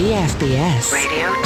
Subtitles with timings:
[0.00, 0.94] BFBS.
[0.94, 1.42] Radio 2.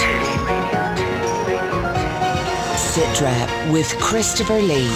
[2.77, 4.87] Sitrep with Christopher Lee.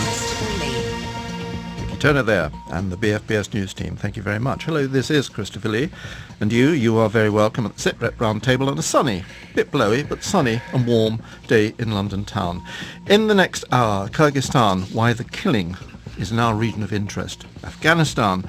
[1.74, 3.96] Vicky Turner there and the BFBS News team.
[3.96, 4.66] Thank you very much.
[4.66, 5.90] Hello, this is Christopher Lee.
[6.38, 9.24] And you, you are very welcome at the SITREP Roundtable on a sunny,
[9.56, 12.62] bit blowy, but sunny and warm day in London town.
[13.08, 15.76] In the next hour, Kyrgyzstan, why the killing
[16.16, 17.44] is now a region of interest.
[17.64, 18.44] Afghanistan,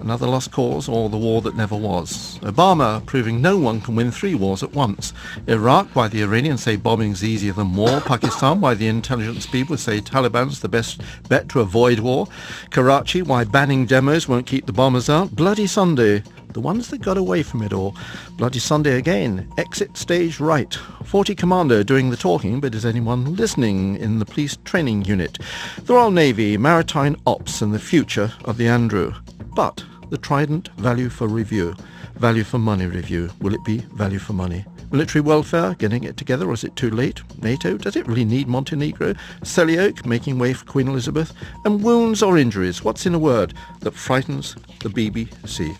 [0.00, 2.38] another lost cause or the war that never was.
[2.40, 5.12] Obama proving no one can win three wars at once.
[5.46, 8.00] Iraq, why the Iranians say bombing's easier than war.
[8.00, 12.26] Pakistan, why the intelligence people say Taliban's the best bet to avoid war.
[12.70, 15.34] Karachi, why banning demos won't keep the bombers out.
[15.34, 16.22] Bloody Sunday,
[16.52, 17.94] the ones that got away from it all.
[18.36, 19.50] Bloody Sunday again.
[19.58, 20.74] Exit stage right.
[21.04, 25.38] 40 Commando doing the talking, but is anyone listening in the police training unit?
[25.84, 29.14] The Royal Navy, maritime ops and the future of the Andrew.
[29.54, 31.74] But the Trident value for review,
[32.14, 34.64] value for money review, will it be value for money?
[34.90, 37.20] Military welfare, getting it together, or is it too late?
[37.42, 39.14] NATO, does it really need Montenegro?
[39.42, 41.34] Selly making way for Queen Elizabeth?
[41.64, 45.76] And wounds or injuries, what's in a word that frightens the BBC?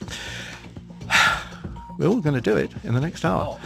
[1.98, 3.58] We're all going to do it in the next hour.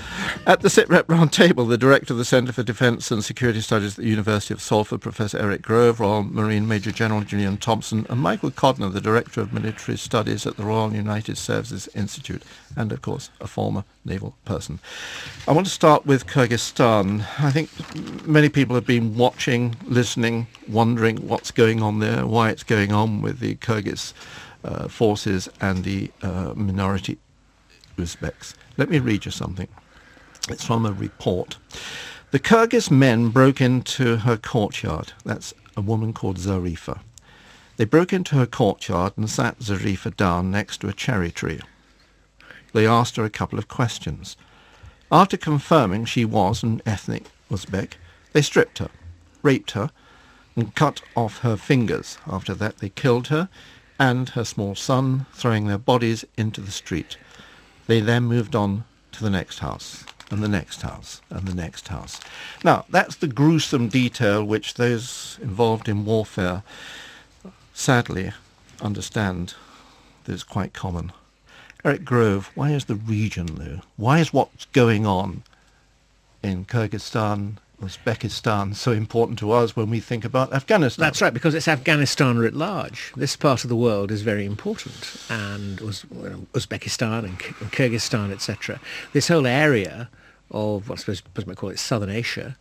[0.47, 4.05] At the SITREP Roundtable, the Director of the Centre for Defence and Security Studies at
[4.05, 8.51] the University of Salford, Professor Eric Grove, Royal Marine Major General Julian Thompson, and Michael
[8.51, 12.43] Codner, the Director of Military Studies at the Royal United Services Institute,
[12.75, 14.79] and of course a former naval person.
[15.47, 17.27] I want to start with Kyrgyzstan.
[17.39, 17.69] I think
[18.27, 23.21] many people have been watching, listening, wondering what's going on there, why it's going on
[23.21, 24.15] with the Kyrgyz
[24.65, 27.19] uh, forces and the uh, minority
[27.97, 28.55] Uzbeks.
[28.77, 29.69] Let me read you something.
[30.48, 31.57] It's from a report.
[32.31, 35.12] The Kyrgyz men broke into her courtyard.
[35.25, 37.01] That's a woman called Zarifa.
[37.77, 41.61] They broke into her courtyard and sat Zarifa down next to a cherry tree.
[42.73, 44.37] They asked her a couple of questions.
[45.11, 47.95] After confirming she was an ethnic Uzbek,
[48.33, 48.89] they stripped her,
[49.43, 49.91] raped her,
[50.57, 52.19] and cut off her fingers.
[52.27, 53.48] After that they killed her
[53.98, 57.19] and her small son, throwing their bodies into the street.
[57.92, 61.89] They then moved on to the next house and the next house and the next
[61.89, 62.20] house.
[62.64, 66.63] Now, that's the gruesome detail which those involved in warfare
[67.75, 68.33] sadly
[68.80, 69.53] understand
[70.25, 71.13] that is quite common.
[71.85, 73.80] Eric Grove, why is the region, though?
[73.98, 75.42] Why is what's going on
[76.42, 81.03] in Kyrgyzstan Uzbekistan so important to us when we think about Afghanistan.
[81.03, 83.13] That's right, because it's Afghanistan writ large.
[83.17, 88.81] This part of the world is very important, and Uzbekistan and Kyrgyzstan, etc.
[89.13, 90.09] This whole area
[90.52, 92.57] of what I suppose we might call it Southern Asia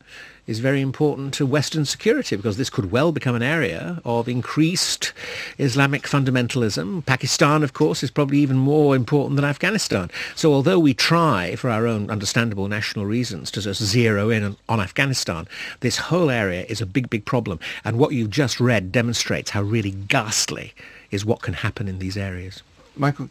[0.48, 5.14] is very important to Western security because this could well become an area of increased
[5.60, 7.06] Islamic fundamentalism.
[7.06, 10.10] Pakistan, of course, is probably even more important than Afghanistan.
[10.36, 14.80] So although we try, for our own understandable national reasons, to just zero in on
[14.80, 15.48] Afghanistan,
[15.82, 17.60] this whole area is a big, big problem.
[17.86, 20.74] And what you've just read demonstrates how really ghastly
[21.12, 22.64] is what can happen in these areas.
[22.96, 23.30] Michael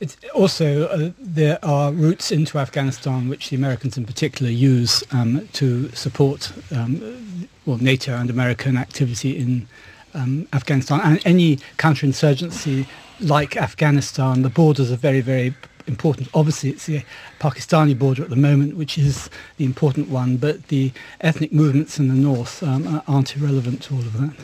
[0.00, 5.48] It's also, uh, there are routes into Afghanistan which the Americans in particular use um,
[5.54, 9.68] to support um, well, NATO and American activity in
[10.14, 11.00] um, Afghanistan.
[11.02, 12.86] And any counterinsurgency
[13.20, 15.54] like Afghanistan, the borders are very, very
[15.86, 16.28] important.
[16.34, 17.02] Obviously, it's the
[17.38, 22.08] Pakistani border at the moment, which is the important one, but the ethnic movements in
[22.08, 24.36] the north um, aren't irrelevant to all of that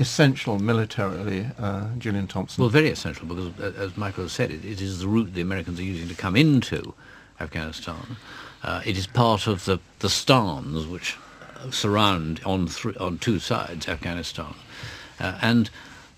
[0.00, 2.62] essential militarily, uh, Julian Thompson?
[2.62, 5.42] Well, very essential because, uh, as Michael has said, it, it is the route the
[5.42, 6.94] Americans are using to come into
[7.38, 8.16] Afghanistan.
[8.62, 11.16] Uh, it is part of the, the stans which
[11.70, 14.54] surround on th- on two sides Afghanistan,
[15.20, 15.70] uh, and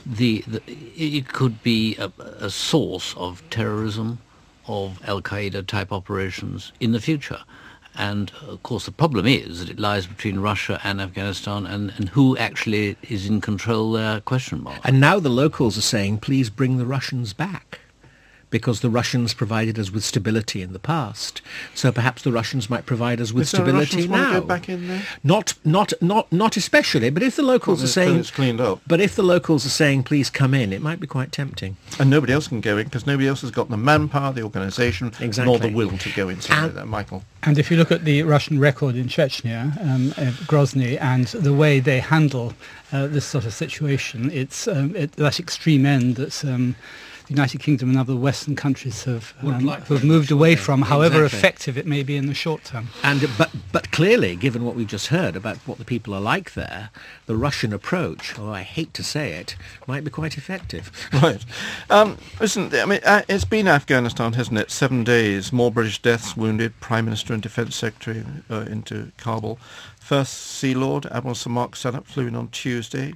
[0.06, 4.19] the, the, it could be a, a source of terrorism,
[4.66, 7.41] of Al Qaeda type operations in the future.
[7.94, 12.08] And of course, the problem is that it lies between Russia and Afghanistan, and, and
[12.10, 14.20] who actually is in control there?
[14.20, 14.80] Question mark.
[14.84, 17.80] And now the locals are saying, please bring the Russians back
[18.52, 21.42] because the Russians provided us with stability in the past.
[21.74, 24.41] So perhaps the Russians might provide us with stability now.
[24.42, 25.03] back in there?
[25.24, 27.10] Not, not, not, not especially.
[27.10, 28.80] But if the locals well, are saying it's cleaned up.
[28.86, 31.77] But if the locals are saying, please come in, it might be quite tempting.
[31.98, 35.12] And nobody else can go in because nobody else has got the manpower, the organisation,
[35.18, 35.44] exactly.
[35.44, 36.38] nor the will to go in.
[36.50, 37.24] And, like Michael.
[37.42, 41.54] And if you look at the Russian record in Chechnya, um, uh, Grozny, and the
[41.54, 42.53] way they handle
[42.92, 46.44] uh, this sort of situation, it's um, at that extreme end that's.
[46.44, 46.77] Um,
[47.32, 51.38] United Kingdom and other Western countries have, um, like have moved away from, however Exactly.
[51.38, 52.88] effective it may be in the short term.
[53.02, 56.54] And but but clearly, given what we've just heard about what the people are like
[56.54, 56.90] there,
[57.26, 59.56] the Russian approach, although I hate to say it,
[59.86, 60.90] might be quite effective.
[61.22, 61.44] Right.
[61.88, 64.70] Um, listen, I mean, uh, it's been Afghanistan, hasn't it?
[64.70, 69.58] Seven days, more British deaths, wounded, Prime Minister and Defence Secretary uh, into Kabul.
[70.00, 73.14] First Sea Lord, Admiral Sir Mark Sennett, flew in on Tuesday,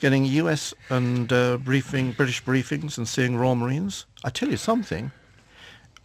[0.00, 4.06] getting US and uh, briefing, British briefings and seeing Royal Marines.
[4.24, 5.12] I tell you something,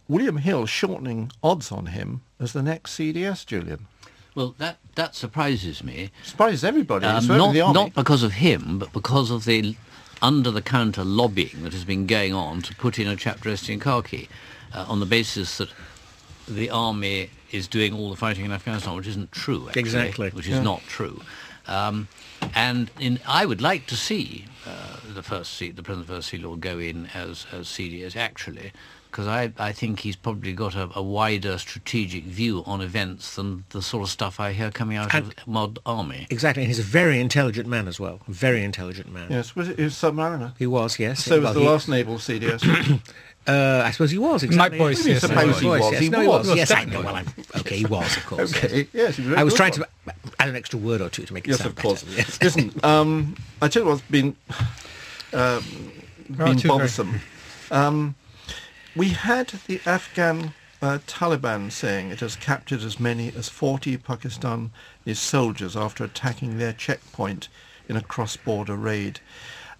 [0.08, 3.86] William Hill shortening odds on him as the next CDS, Julian.
[4.34, 6.10] Well, that, that surprises me.
[6.22, 7.74] Surprises everybody, Um, certainly not, the Army.
[7.74, 9.76] not because of him, but because of the
[10.22, 14.28] under-the-counter lobbying that has been going on to put in a chapter S in khaki
[14.74, 15.68] uh, on the basis that
[16.48, 20.30] the army is doing all the fighting in Afghanistan, which isn't true, actually, Exactly.
[20.30, 21.20] which is not true.
[21.68, 22.08] Um,
[22.54, 26.38] and in, I would like to see uh, the first sea, the present first sea
[26.38, 28.72] lord go in as, as CDS actually,
[29.10, 33.64] because I, I think he's probably got a, a wider strategic view on events than
[33.70, 36.26] the sort of stuff I hear coming out And- of Mod Army.
[36.30, 38.20] Exactly, and he's a very intelligent man as well.
[38.28, 39.28] A very intelligent man.
[39.30, 40.52] Yes, was it, he was submariner.
[40.58, 41.24] He was, yes.
[41.24, 43.00] So was the he- last naval CDS.
[43.46, 44.42] Uh, I suppose he was.
[44.42, 44.78] Exactly.
[44.78, 45.06] Boyce, yes.
[45.06, 45.92] yes, Suppose Mike he was.
[45.92, 46.00] yes.
[46.00, 46.48] He No, he was.
[46.48, 46.56] was.
[46.56, 47.00] Yes, I know.
[47.02, 47.26] Well, I'm,
[47.58, 48.56] okay, he was, of course.
[48.56, 49.18] okay, yes.
[49.18, 49.86] was I was trying to
[50.40, 52.02] add an extra word or two to make it Yes, sound of course.
[52.02, 52.16] better.
[52.16, 52.38] Yes.
[52.42, 54.34] Listen, um, I tell you what's been
[55.32, 55.64] um,
[56.30, 57.20] been bothersome.
[57.70, 58.14] Um,
[58.96, 64.70] we had the Afghan uh, Taliban saying it has captured as many as 40 Pakistani
[65.14, 67.48] soldiers after attacking their checkpoint
[67.88, 69.20] in a cross-border raid.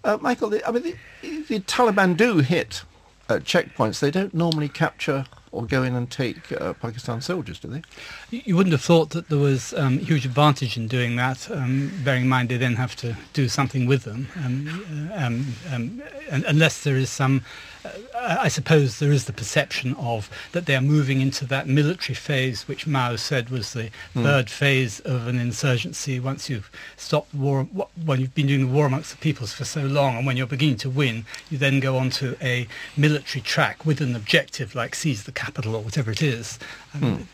[0.03, 0.83] Uh, Michael, the, I mean,
[1.21, 2.83] the, the Taliban do hit
[3.29, 3.99] uh, checkpoints.
[3.99, 7.81] They don't normally capture or go in and take uh, Pakistan soldiers, do they?
[8.29, 12.23] You wouldn't have thought that there was um, huge advantage in doing that, um, bearing
[12.23, 16.03] in mind they then have to do something with them, um, uh, um, um,
[16.45, 17.43] unless there is some.
[18.15, 22.67] I suppose there is the perception of that they are moving into that military phase,
[22.67, 26.19] which Mao said was the third phase of an insurgency.
[26.19, 29.81] Once you've stopped war, when you've been doing the war amongst the peoples for so
[29.81, 33.85] long, and when you're beginning to win, you then go on to a military track
[33.85, 36.59] with an objective like seize the capital or whatever it is.
[36.93, 37.27] Um,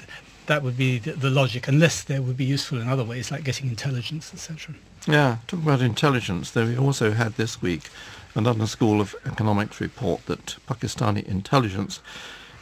[0.47, 3.43] that would be the, the logic, unless they would be useful in other ways, like
[3.43, 4.75] getting intelligence, etc.
[5.05, 7.89] Yeah, talking about intelligence, though we also had this week
[8.35, 11.99] a London School of Economics report that Pakistani intelligence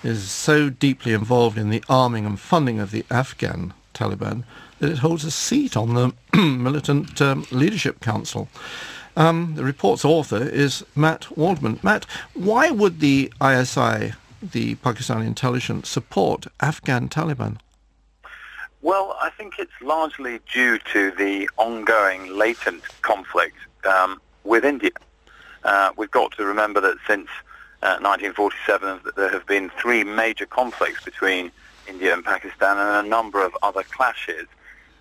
[0.04, 4.44] is so deeply involved in the arming and funding of the Afghan Taliban
[4.80, 8.50] that it holds a seat on the Militant um, Leadership Council.
[9.16, 11.80] Um, the report's author is Matt Waldman.
[11.84, 17.58] Matt, why would the ISI, the Pakistani intelligence, support Afghan Taliban?
[18.84, 24.92] Well, I think it's largely due to the ongoing latent conflict um, with India.
[25.64, 27.28] Uh, we've got to remember that since
[27.84, 31.52] uh, 1947 that there have been three major conflicts between
[31.88, 34.48] India and Pakistan and a number of other clashes.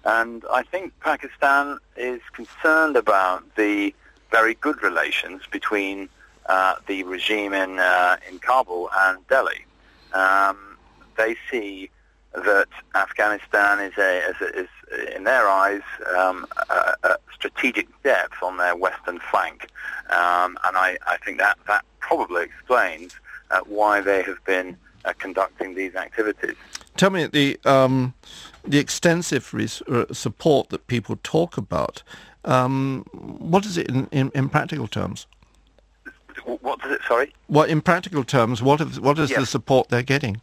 [0.04, 3.94] And I think Pakistan is concerned about the
[4.30, 6.10] very good relations between
[6.46, 9.64] uh, the regime in, uh, in Kabul and Delhi.
[10.12, 10.76] Um,
[11.16, 11.90] they see
[12.34, 14.68] that Afghanistan is, a, is, a, is
[15.14, 15.82] in their eyes,
[16.16, 19.68] um, a, a strategic depth on their western flank.
[20.10, 23.14] Um, and I, I think that, that probably explains
[23.50, 26.56] uh, why they have been uh, conducting these activities.
[26.96, 28.14] Tell me the um,
[28.66, 32.02] the extensive res- uh, support that people talk about.
[32.44, 35.26] Um, what is it in, in, in practical terms?
[36.44, 37.32] What does it, sorry?
[37.46, 38.62] What in practical terms?
[38.62, 40.40] What is what is the support they're getting?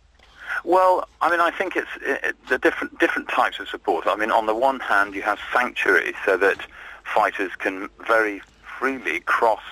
[0.63, 4.07] Well, I mean, I think it's it, the different different types of support.
[4.07, 6.57] I mean, on the one hand, you have sanctuary so that
[7.03, 8.41] fighters can very
[8.77, 9.63] freely cross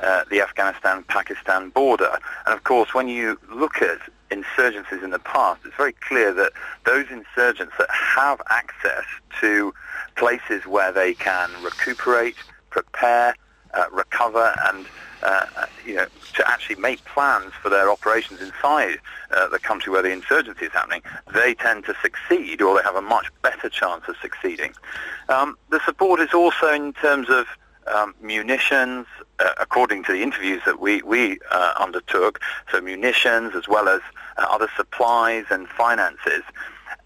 [0.00, 2.18] uh, the Afghanistan-Pakistan border.
[2.46, 3.98] And of course, when you look at
[4.30, 6.52] insurgencies in the past, it's very clear that
[6.84, 9.04] those insurgents that have access
[9.40, 9.72] to
[10.16, 12.36] places where they can recuperate,
[12.70, 13.36] prepare,
[13.74, 14.86] uh, recover, and
[15.24, 18.98] uh, you know, to actually make plans for their operations inside
[19.30, 21.02] uh, the country where the insurgency is happening,
[21.32, 24.72] they tend to succeed, or they have a much better chance of succeeding.
[25.28, 27.46] Um, the support is also in terms of
[27.86, 29.06] um, munitions,
[29.38, 32.40] uh, according to the interviews that we, we uh, undertook,
[32.70, 34.00] so munitions as well as
[34.36, 36.42] uh, other supplies and finances.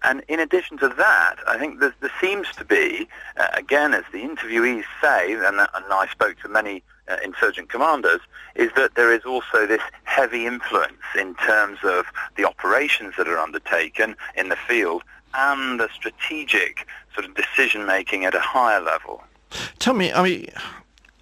[0.03, 4.03] And in addition to that, I think there, there seems to be, uh, again, as
[4.13, 8.21] the interviewees say, and, and I spoke to many uh, insurgent commanders,
[8.55, 13.37] is that there is also this heavy influence in terms of the operations that are
[13.37, 19.23] undertaken in the field and the strategic sort of decision-making at a higher level.
[19.79, 20.47] Tell me, I mean,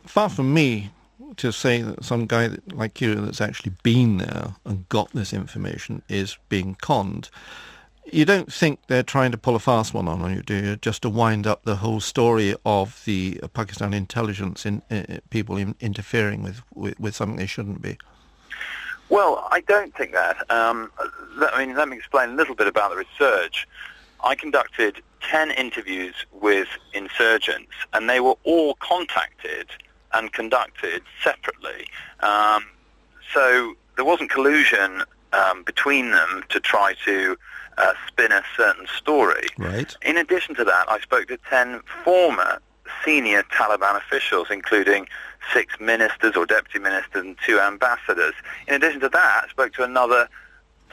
[0.06, 0.92] far from me
[1.38, 6.02] to say that some guy like you that's actually been there and got this information
[6.10, 7.30] is being conned,
[8.12, 10.76] you don't think they're trying to pull a fast one on you, do you?
[10.78, 15.76] Just to wind up the whole story of the Pakistan intelligence in, uh, people in,
[15.80, 17.98] interfering with, with, with something they shouldn't be.
[19.10, 20.38] Well, I don't think that.
[20.52, 20.92] Um,
[21.40, 23.68] I mean, let me explain a little bit about the research.
[24.24, 29.68] I conducted 10 interviews with insurgents, and they were all contacted
[30.14, 31.88] and conducted separately.
[32.22, 32.66] Um,
[33.34, 37.38] so there wasn't collusion um, between them to try to
[37.78, 39.48] uh, spin a certain story.
[39.58, 39.96] Right.
[40.02, 42.60] In addition to that, I spoke to 10 former
[43.04, 45.08] senior Taliban officials, including
[45.54, 48.34] six ministers or deputy ministers and two ambassadors.
[48.68, 50.28] In addition to that, I spoke to another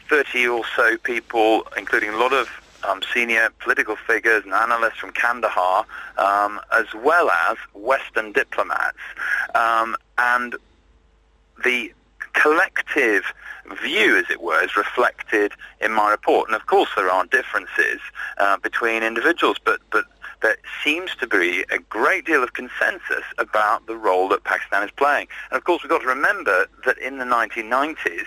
[0.08, 2.48] 30 or so people, including a lot of
[2.84, 5.86] um, senior political figures and analysts from Kandahar,
[6.18, 8.98] um, as well as Western diplomats.
[9.54, 10.56] Um, and
[11.64, 11.92] the
[12.34, 13.24] collective
[13.82, 16.48] view, as it were, is reflected in my report.
[16.48, 18.00] And of course, there are differences
[18.38, 20.04] uh, between individuals, but but
[20.44, 24.90] there seems to be a great deal of consensus about the role that Pakistan is
[24.90, 25.26] playing.
[25.50, 28.26] And of course, we've got to remember that in the 1990s,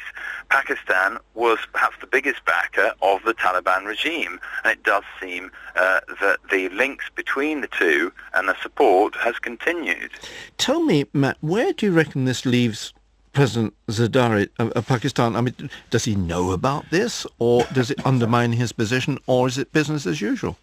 [0.49, 4.39] Pakistan was perhaps the biggest backer of the Taliban regime.
[4.63, 9.37] And it does seem uh, that the links between the two and the support has
[9.37, 10.09] continued.
[10.57, 12.93] Tell me, Matt, where do you reckon this leaves
[13.37, 18.51] President Zardari of Pakistan, I mean, does he know about this, or does it undermine
[18.51, 20.57] his position, or is it business as usual?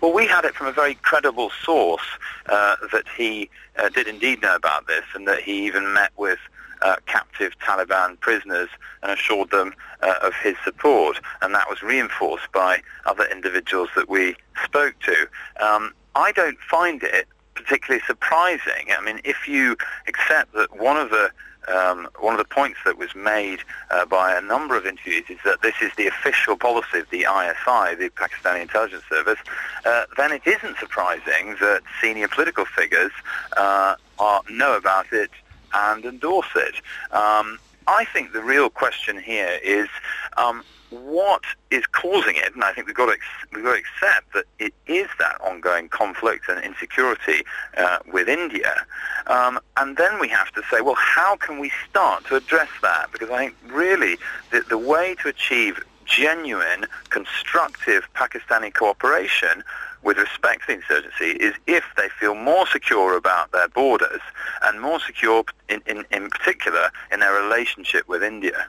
[0.00, 2.02] Well, we had it from a very credible source
[2.48, 6.40] uh, that he uh, did indeed know about this and that he even met with
[6.82, 8.70] uh, captive Taliban prisoners
[9.04, 11.20] and assured them uh, of his support.
[11.42, 15.28] And that was reinforced by other individuals that we spoke to.
[15.64, 18.86] Um, I don't find it particularly surprising.
[18.90, 19.76] I mean, if you
[20.08, 21.30] accept that one of the
[21.68, 23.60] um, one of the points that was made
[23.90, 27.20] uh, by a number of interviews is that this is the official policy of the
[27.20, 29.38] ISI, the Pakistani intelligence service,
[29.84, 33.12] uh, then it isn't surprising that senior political figures
[33.56, 35.30] uh, are, know about it
[35.74, 36.74] and endorse it.
[37.12, 37.58] Um,
[37.88, 39.88] I think the real question here is
[40.36, 43.16] um, what is causing it, and I think we've got to
[43.54, 47.44] we've got to accept that it is that ongoing conflict and insecurity
[47.78, 48.84] uh, with India,
[49.26, 53.10] um, and then we have to say, well, how can we start to address that?
[53.10, 54.18] Because I think really
[54.50, 59.64] the, the way to achieve genuine, constructive Pakistani cooperation
[60.02, 64.20] with respect to the insurgency is if they feel more secure about their borders
[64.62, 68.66] and more secure in, in, in particular in their relationship with India.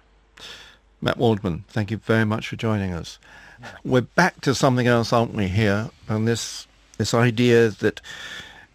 [1.01, 3.19] Matt Waldman, thank you very much for joining us.
[3.83, 5.89] We're back to something else, aren't we, here?
[6.07, 6.67] And this,
[6.97, 8.01] this idea that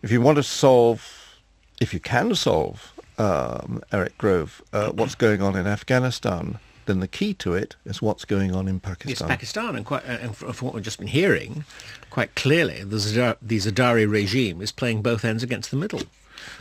[0.03, 1.39] if you want to solve,
[1.81, 7.09] if you can solve, um, Eric Grove, uh, what's going on in Afghanistan, then the
[7.09, 9.29] key to it is what's going on in Pakistan.
[9.29, 11.65] Yes, Pakistan, and, quite, and from what we've just been hearing,
[12.11, 16.03] quite clearly, the, Zardari regime is playing both ends against the middle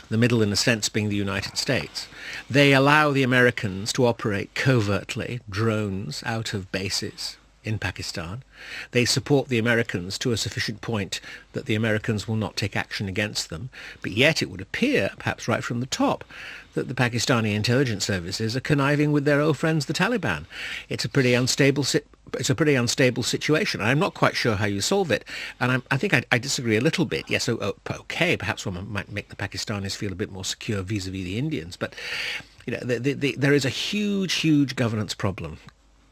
[0.08, 2.08] the middle in a sense being the United States.
[2.48, 8.42] They allow the Americans to operate covertly drones out of bases in Pakistan.
[8.92, 11.20] They support the Americans to a sufficient point
[11.52, 13.70] that the Americans will not take action against them.
[14.02, 16.24] But yet it would appear, perhaps right from the top,
[16.74, 20.44] that the Pakistani intelligence services are conniving with their old friends, the Taliban.
[20.88, 21.84] It's a pretty unstable
[22.38, 23.80] it's a pretty unstable situation.
[23.80, 25.24] I'm not quite sure how you solve it,
[25.60, 27.24] and I'm, i think I, I, disagree a little bit.
[27.28, 30.82] Yes, oh, oh, okay, perhaps one might make the Pakistanis feel a bit more secure
[30.82, 31.94] vis-a-vis the Indians, but
[32.66, 35.58] you know, the, the, the, there is a huge, huge governance problem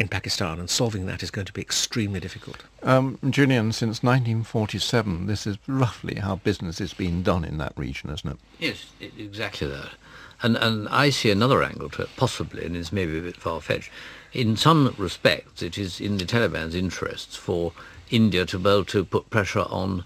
[0.02, 2.64] in Pakistan, and solving that is going to be extremely difficult.
[2.82, 8.11] Um, Julian, since 1947, this is roughly how business is being done in that region,
[8.11, 8.38] isn't it?
[8.59, 9.90] Yes, it, exactly that.
[10.42, 13.90] And, and I see another angle to it, possibly, and it's maybe a bit far-fetched.
[14.32, 17.73] In some respects, it is in the Taliban's interests for
[18.11, 20.04] India to be able to put pressure on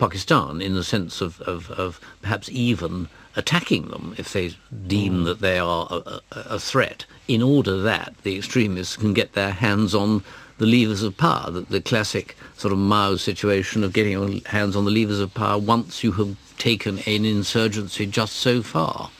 [0.00, 4.56] Pakistan in the sense of, of, of perhaps even attacking them if they
[4.88, 5.24] deem mm.
[5.26, 9.52] that they are a, a, a, threat, in order that the extremists can get their
[9.52, 10.24] hands on
[10.56, 14.74] the levers of power, the, the classic sort of Mao situation of getting your hands
[14.74, 19.10] on the levers of power once you have taken an insurgency just so far.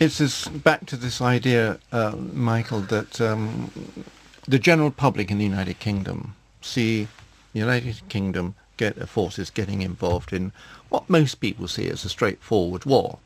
[0.00, 3.70] It's this, back to this idea, uh, Michael, that um,
[4.46, 7.08] the general public in the United Kingdom see
[7.52, 10.52] the United Kingdom get forces getting involved in
[10.88, 13.18] what most people see as a straightforward war.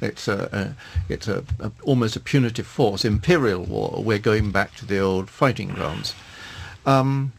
[0.00, 4.02] It's a, a it's a, a, almost a punitive force, imperial war.
[4.02, 6.14] We're going back to the old fighting grounds.
[6.84, 7.32] Um,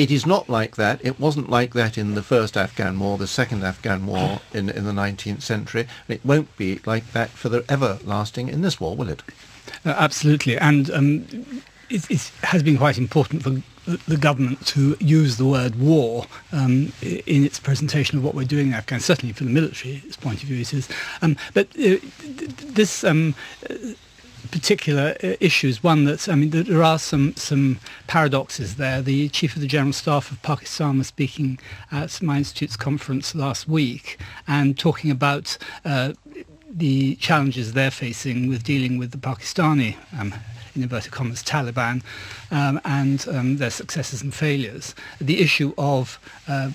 [0.00, 0.98] it is not like that.
[1.04, 4.84] It wasn't like that in the first Afghan war, the second Afghan war in, in
[4.84, 5.82] the 19th century.
[5.82, 9.22] And it won't be like that for the everlasting in this war, will it?
[9.84, 11.26] Uh, absolutely, and um,
[11.90, 13.60] it, it, has been quite important for
[14.08, 18.68] the government to use the word war um, in its presentation of what we're doing
[18.68, 19.16] in Afghanistan.
[19.16, 20.88] Certainly, from the military's point of view, it is.
[21.22, 21.96] Um, but uh,
[22.72, 23.34] this um,
[24.50, 29.02] particular issue is One that I mean, there are some some paradoxes there.
[29.02, 31.58] The chief of the general staff of Pakistan was speaking
[31.90, 35.56] at my institute's conference last week and talking about.
[35.84, 36.12] Uh,
[36.72, 40.32] the challenges they're facing with dealing with the Pakistani um,
[40.74, 42.02] in inverted commas, Taliban
[42.50, 44.94] um, and um, their successes and failures.
[45.20, 46.70] The issue of uh,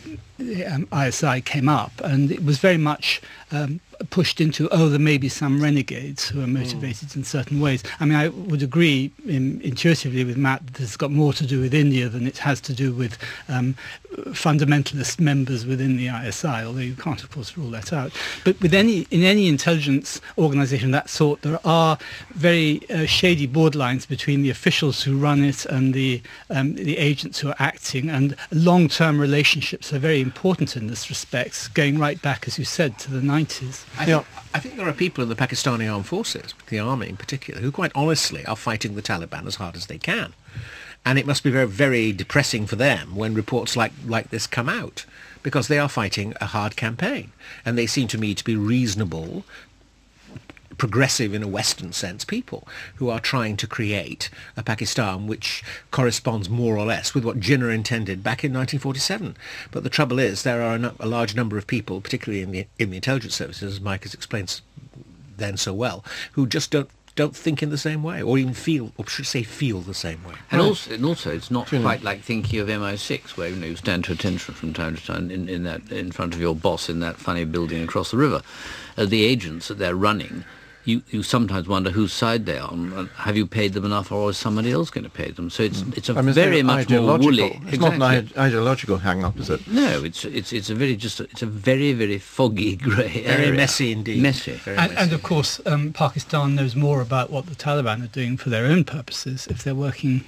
[0.70, 3.22] um, ISI came up, and it was very much
[3.52, 7.18] um, pushed into, oh, there may be some renegades who are motivated mm.
[7.18, 7.84] in certain ways.
[8.00, 11.62] I mean, I would agree in, intuitively with Matt that has got more to do
[11.62, 13.18] with India than it has to do with
[13.50, 13.76] um,
[14.16, 18.12] fundamentalist members within the ISI, although you can't, of course, rule that out.
[18.44, 21.98] But with any in any intelligence organisation of that sort, there are
[22.32, 27.40] very uh, shady borderlines between the officials who run it and the um, the agents
[27.40, 32.48] who are acting, and long-term relationships are very important in this respect, going right back,
[32.48, 33.86] as you said, to the 90s.
[33.98, 37.18] I, think, I think there are people in the Pakistani armed forces, the army in
[37.18, 40.34] particular, who quite honestly are fighting the Taliban as hard as they can.
[41.06, 44.68] And it must be very, very depressing for them when reports like, like this come
[44.68, 45.06] out,
[45.44, 47.32] because they are fighting a hard campaign.
[47.64, 49.46] And they seem to me to be reasonable,
[50.78, 56.50] progressive in a Western sense people who are trying to create a Pakistan which corresponds
[56.50, 59.36] more or less with what Jinnah intended back in 1947.
[59.72, 62.68] But the trouble is there are a, a large number of people, particularly in the
[62.80, 64.62] in the intelligence services, as Mike has explained
[65.38, 66.04] then so well,
[66.34, 69.42] who just don't don't think in the same way, or even feel, or should say,
[69.42, 70.36] feel the same way.
[70.52, 70.68] And right.
[70.68, 74.04] also, and also, it's not quite like thinking of MI6, where you know you stand
[74.06, 77.00] to attention from time to time in, in that in front of your boss in
[77.00, 78.42] that funny building across the river.
[78.98, 80.44] Uh, the agents that they're running
[80.86, 83.10] you, you sometimes wonder whose side they're on.
[83.16, 85.50] Have you paid them enough, or is somebody else going to pay them?
[85.50, 85.98] So it's mm.
[85.98, 87.60] it's a I mean, very much more woolly.
[87.64, 87.98] It's exactly.
[88.00, 89.68] not an ideological hang-up, is it?
[89.68, 93.56] No, it's it's it's a very just a, it's a very very foggy grey Very
[93.56, 94.22] messy indeed.
[94.22, 94.60] Messy.
[94.66, 94.96] And, messy.
[94.96, 98.66] and, of course, um, Pakistan knows more about what the Taliban are doing for their
[98.66, 100.24] own purposes if they're working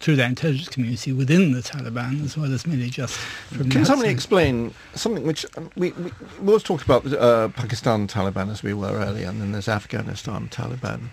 [0.00, 4.10] through their intelligence community within the Taliban as well as merely just from Can somebody
[4.10, 8.74] explain something which um, we, we, we always talked about uh, Pakistan Taliban as we
[8.74, 11.08] were earlier and then there's Afghanistan Taliban.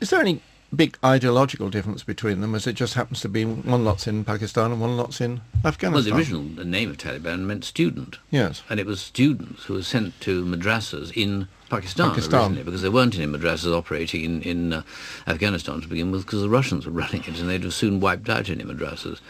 [0.00, 0.40] Is there any
[0.74, 4.72] big ideological difference between them as it just happens to be one lot's in Pakistan
[4.72, 5.92] and one lot's in Afghanistan?
[5.92, 8.18] Well, the original name of Taliban meant student.
[8.30, 8.62] Yes.
[8.68, 12.40] And it was students who were sent to madrasas in Pakistan, Pakistan.
[12.40, 14.82] originally, because there weren't any madrasas operating in, in uh,
[15.26, 18.28] Afghanistan to begin with, because the Russians were running it, and they'd have soon wiped
[18.28, 19.20] out any madrasas.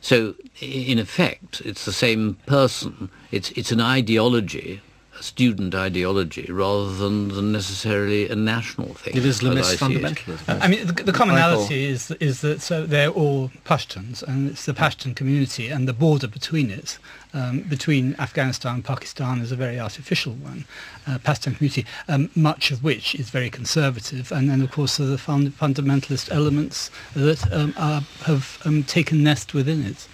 [0.00, 3.10] So, in effect, it's the same person.
[3.30, 4.82] It's it's an ideology
[5.18, 9.16] a student ideology rather than, than necessarily a national thing.
[9.16, 10.62] It is Islamist fundamentalism.
[10.62, 14.74] I mean, the, the commonality is is that so they're all Pashtuns, and it's the
[14.74, 16.98] Pashtun community, and the border between it,
[17.32, 20.64] um, between Afghanistan and Pakistan, is a very artificial one.
[21.06, 25.06] Uh, Pashtun community, um, much of which is very conservative, and then of course are
[25.06, 30.08] the fund- fundamentalist elements that um, are, have um, taken nest within it.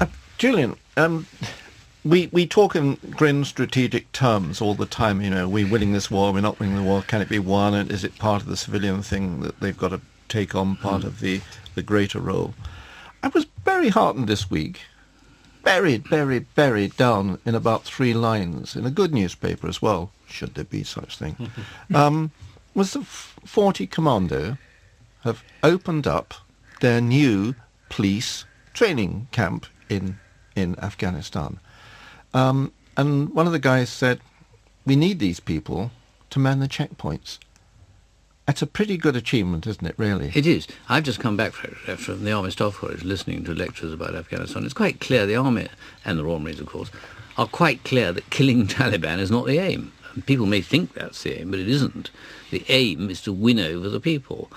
[0.00, 0.06] Uh,
[0.38, 0.76] Julian.
[2.06, 5.20] We, we talk in grand strategic terms all the time.
[5.20, 7.02] You know, we're winning this war, we're not winning the war.
[7.02, 7.74] Can it be won?
[7.74, 11.02] And is it part of the civilian thing that they've got to take on part
[11.02, 11.06] mm.
[11.06, 11.40] of the,
[11.74, 12.54] the greater role?
[13.22, 14.82] I was very heartened this week,
[15.64, 20.54] buried, buried, buried down in about three lines in a good newspaper as well, should
[20.54, 21.50] there be such thing,
[21.94, 22.30] um,
[22.72, 24.58] was the 40 Commando
[25.24, 26.34] have opened up
[26.80, 27.56] their new
[27.88, 30.18] police training camp in
[30.54, 31.60] in Afghanistan.
[32.36, 34.20] Um, and one of the guys said,
[34.84, 35.90] we need these people
[36.28, 37.38] to man the checkpoints.
[38.44, 40.32] That's a pretty good achievement, isn't it, really?
[40.34, 40.68] It is.
[40.86, 44.64] I've just come back from the Army Staff College listening to lectures about Afghanistan.
[44.64, 45.68] It's quite clear, the Army,
[46.04, 46.90] and the Royal Marines, of course,
[47.38, 49.92] are quite clear that killing Taliban is not the aim.
[50.26, 52.10] People may think that's the aim, but it isn't.
[52.50, 54.50] The aim is to win over the people.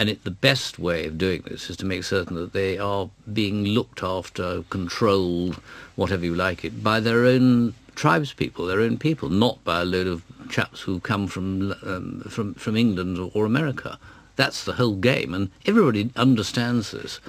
[0.00, 3.10] And it, the best way of doing this is to make certain that they are
[3.30, 5.56] being looked after, controlled,
[5.94, 10.06] whatever you like it, by their own tribespeople, their own people, not by a load
[10.06, 13.98] of chaps who come from um, from from England or, America.
[14.36, 17.20] That's the whole game, and everybody understands this.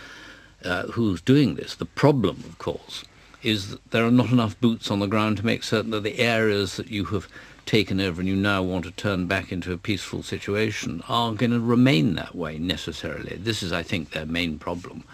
[0.63, 1.75] Uh, who's doing this?
[1.75, 3.03] The problem, of course,
[3.43, 6.19] is that there are not enough boots on the ground to make certain that the
[6.19, 7.27] areas that you have
[7.71, 11.51] taken over and you now want to turn back into a peaceful situation are going
[11.51, 13.37] to remain that way necessarily.
[13.37, 15.05] This is, I think, their main problem.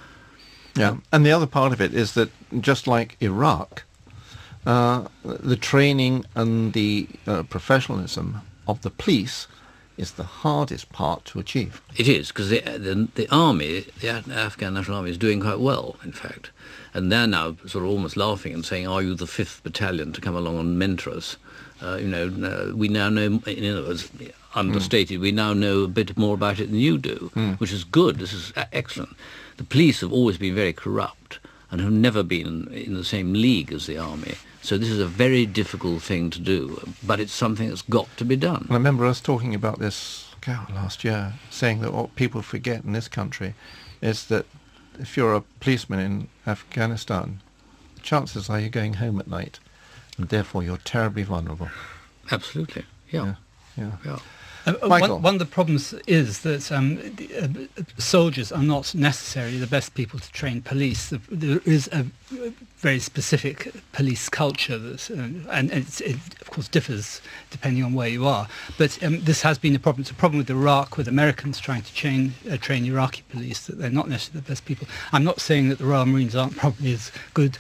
[0.76, 3.84] Yeah, and the other part of it is that just like Iraq,
[4.66, 9.46] uh, the training and the uh, professionalism of the police
[9.98, 11.82] is the hardest part to achieve.
[11.96, 15.96] It is because the, the the army, the Afghan National Army, is doing quite well,
[16.04, 16.52] in fact,
[16.94, 20.22] and they're now sort of almost laughing and saying, "Are you the fifth battalion to
[20.22, 21.38] come along and mentor us?"
[21.82, 23.42] Uh, you know, uh, we now know.
[23.46, 24.10] In other words,
[24.56, 25.22] understated, mm.
[25.22, 27.60] we now know a bit more about it than you do, mm.
[27.60, 28.18] which is good.
[28.18, 29.16] This is excellent.
[29.58, 33.74] The police have always been very corrupt and have never been in the same league
[33.74, 34.36] as the army.
[34.68, 38.26] So this is a very difficult thing to do, but it's something that's got to
[38.26, 38.68] be done.
[38.70, 42.92] I remember us talking about this God, last year, saying that what people forget in
[42.92, 43.54] this country
[44.02, 44.46] is that
[45.00, 47.40] if you're a policeman in Afghanistan,
[48.02, 49.62] chances are you're going home at night,
[50.18, 51.70] and therefore you're terribly vulnerable.
[52.30, 53.24] Absolutely, yeah.
[53.24, 53.36] yeah.
[53.78, 53.92] yeah.
[54.04, 54.20] yeah.
[54.68, 57.00] Uh, uh, one, one, of the problems is that um,
[57.42, 57.48] uh,
[57.98, 61.14] soldiers are not necessarily the best people to train police.
[61.30, 62.06] There is a
[62.78, 66.02] very specific police culture that, uh, and, it,
[66.42, 68.50] of course differs depending on where you are.
[68.78, 70.02] But um, this has been a problem.
[70.02, 73.78] It's a problem with Iraq, with Americans trying to train, uh, train Iraqi police, that
[73.78, 74.88] they're not necessarily the best people.
[75.14, 77.58] I'm not saying that the Royal Marines aren't probably as good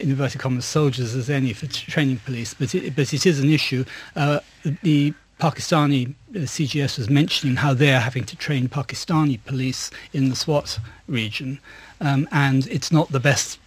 [0.00, 3.48] in inverted commas soldiers as any for training police, but it, but it is an
[3.48, 3.84] issue.
[4.16, 4.40] Uh,
[4.82, 10.36] the Pakistani uh, CGS was mentioning how they're having to train Pakistani police in the
[10.36, 11.60] Swat region,
[12.00, 13.58] um, and it's not the best.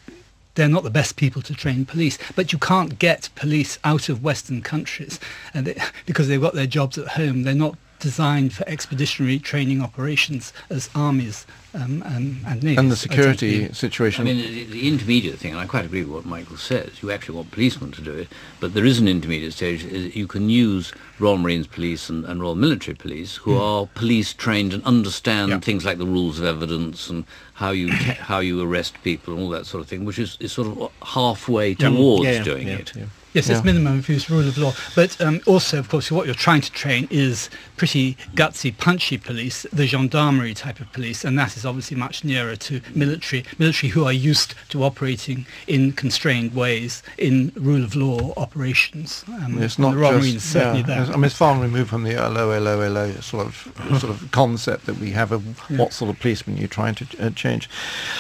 [0.56, 4.22] They're not the best people to train police, but you can't get police out of
[4.22, 5.18] Western countries,
[5.54, 7.44] and they, because they've got their jobs at home.
[7.44, 12.78] They're not designed for expeditionary training operations as armies um, and, and navies.
[12.78, 14.28] And the security situation.
[14.28, 17.12] I mean, the, the, intermediate thing, and I quite agree with what Michael says, you
[17.12, 18.28] actually want policemen to do it,
[18.60, 19.84] but there is an intermediate stage.
[19.84, 23.62] You can use Royal Marines Police and, and Royal Military Police, who mm.
[23.62, 27.92] are police trained and understand things like the rules of evidence and how you
[28.32, 30.92] how you arrest people and all that sort of thing, which is, is sort of
[31.04, 32.94] halfway towards yeah, yeah, doing it.
[33.34, 34.74] Yes, it's minimum abuse rule of law.
[34.94, 37.50] But um, also, of course, what you're trying to train is
[37.82, 42.56] pretty gutsy, punchy police, the gendarmerie type of police, and that is obviously much nearer
[42.56, 48.34] to military, military who are used to operating in constrained ways in rule of law
[48.38, 49.26] operations.
[49.28, 52.88] Um, it's not just, certainly yeah, I mean, it's far removed from the LO, LO,
[52.88, 53.56] LO sort of
[54.00, 55.78] sort of concept that we have of yeah.
[55.78, 57.68] what sort of policeman you're trying to uh, change.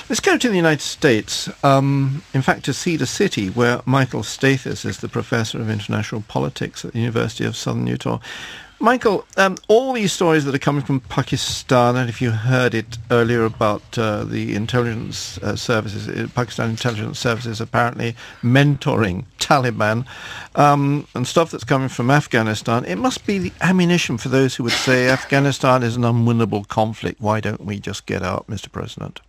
[0.09, 1.51] Let's go to the United States.
[1.63, 6.83] Um, in fact, to Cedar City, where Michael Stathis is the professor of international politics
[6.83, 8.17] at the University of Southern Utah.
[8.81, 12.97] Michael, um, all these stories that are coming from Pakistan, and if you heard it
[13.11, 20.07] earlier about uh, the intelligence uh, services, uh, Pakistan intelligence services apparently mentoring Taliban,
[20.55, 24.63] um, and stuff that's coming from Afghanistan, it must be the ammunition for those who
[24.63, 27.21] would say Afghanistan is an unwinnable conflict.
[27.21, 28.71] Why don't we just get out, Mr.
[28.71, 29.21] President?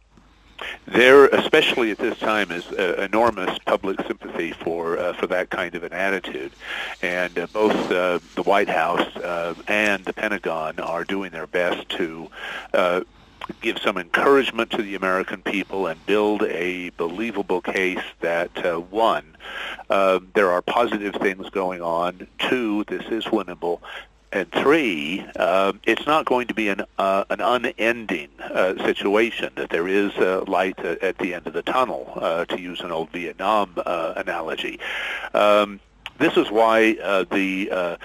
[0.87, 5.75] There, especially at this time, is uh, enormous public sympathy for uh, for that kind
[5.75, 6.53] of an attitude,
[7.03, 11.88] and uh, both uh, the White House uh, and the Pentagon are doing their best
[11.90, 12.29] to
[12.75, 13.01] uh,
[13.61, 19.37] give some encouragement to the American people and build a believable case that uh, one,
[19.90, 22.27] uh, there are positive things going on.
[22.38, 23.81] Two, this is winnable
[24.33, 29.53] and three, uh, it's not going to be an uh, an unending uh, situation.
[29.57, 32.90] That there is a light at the end of the tunnel, uh, to use an
[32.90, 34.81] old Vietnam uh, analogy.
[35.35, 35.81] Um,
[36.18, 37.99] this is why uh, the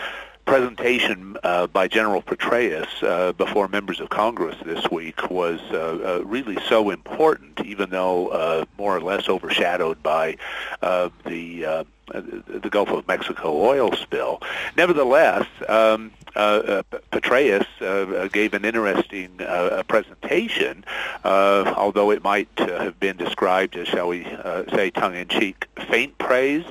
[0.46, 6.58] presentation uh, by General Petraeus uh, before members of Congress this week was uh, really
[6.68, 10.38] so important, even though more or less overshadowed by
[10.82, 14.42] the Uh, the Gulf of Mexico oil spill.
[14.78, 20.86] Nevertheless, um, uh, uh, Petraeus uh, gave an interesting uh, presentation,
[21.24, 24.24] uh, although it might have been described as, shall we
[24.70, 26.64] say, tongue-in-cheek, faint praise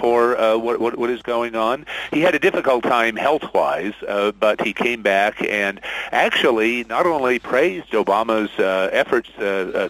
[0.00, 1.86] for what, what, what is going on.
[2.12, 3.94] He had a difficult time health-wise,
[4.38, 5.80] but he came back and
[6.12, 8.50] actually not only praised Obama's
[8.92, 9.30] efforts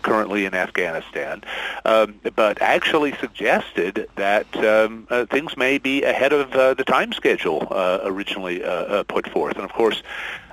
[0.03, 1.43] currently in Afghanistan,
[1.85, 4.47] um, but actually suggested that
[4.85, 8.61] um, uh, things may be ahead of uh, the time schedule uh, originally
[9.09, 9.57] put forth.
[9.57, 10.03] And of course,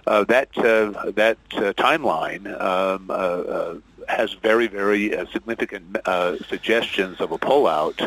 [0.08, 5.98] uh, that uh, that uh, timeline um, has very very significant
[6.48, 8.00] suggestions of a pullout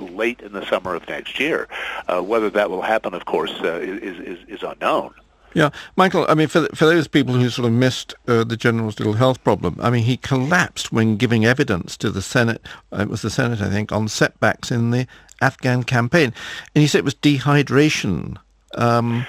[0.00, 1.68] late in the summer of next year.
[2.08, 5.14] whether that will happen, of course, is, is, is unknown.
[5.54, 6.26] Yeah, Michael.
[6.28, 9.42] I mean, for for those people who sort of missed uh, the general's little health
[9.44, 12.62] problem, I mean, he collapsed when giving evidence to the Senate.
[12.92, 15.06] Uh, it was the Senate, I think, on setbacks in the
[15.40, 16.32] Afghan campaign,
[16.74, 18.38] and he said it was dehydration
[18.74, 19.26] um,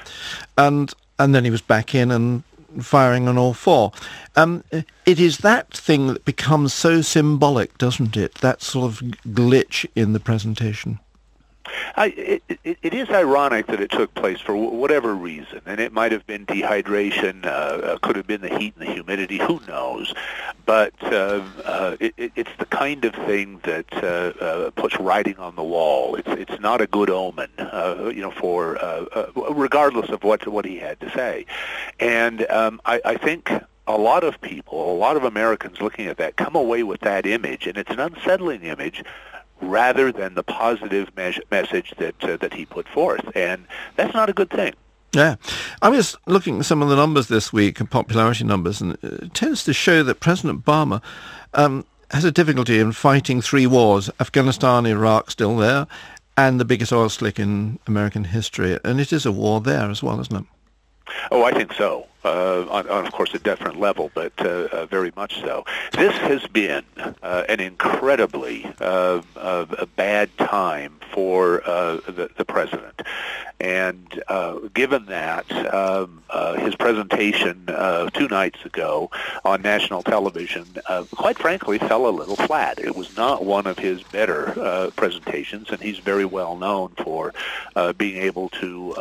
[0.57, 2.43] and and then he was back in and
[2.79, 3.91] firing on all four.
[4.35, 8.35] Um, it is that thing that becomes so symbolic, doesn't it?
[8.35, 10.99] That sort of glitch in the presentation.
[11.95, 15.93] I, it, it, it is ironic that it took place for whatever reason, and it
[15.93, 19.61] might have been dehydration, uh, uh, could have been the heat and the humidity, who
[19.67, 20.13] knows?
[20.65, 25.55] But uh, uh, it, it's the kind of thing that uh, uh, puts writing on
[25.55, 26.15] the wall.
[26.15, 28.77] It's it's not a good omen, uh, you know, for
[29.51, 31.45] regardless of what what he had to say,
[31.99, 33.51] and um, I, I think
[33.87, 37.25] a lot of people, a lot of Americans looking at that come away with that
[37.25, 39.03] image, and it's an unsettling image
[39.63, 44.29] rather than the positive me- message that uh, that he put forth, and that's not
[44.29, 44.73] a good thing.
[45.13, 45.35] Yeah.
[45.81, 49.63] I was looking at some of the numbers this week, popularity numbers, and it tends
[49.65, 51.03] to show that President Obama
[51.53, 55.85] um, has a difficulty in fighting three wars, Afghanistan, Iraq still there,
[56.35, 58.79] and the biggest oil slick in American history.
[58.83, 60.45] And it is a war there as well, isn't it?
[61.31, 62.07] Oh, I think so.
[62.23, 65.65] Uh, on, on, of course, a different level, but uh, uh, very much so.
[65.91, 66.85] This has been
[67.21, 69.21] uh, an incredibly uh,
[69.97, 73.01] bad time for the, the, president.
[73.59, 74.23] And
[74.73, 76.23] given that, um,
[76.57, 77.65] his presentation
[78.13, 79.11] two nights ago
[79.45, 80.65] on national television,
[81.15, 82.79] quite frankly, fell a little flat.
[82.79, 87.33] It was not one of his better presentations, and he's very well known for
[87.97, 88.95] being able to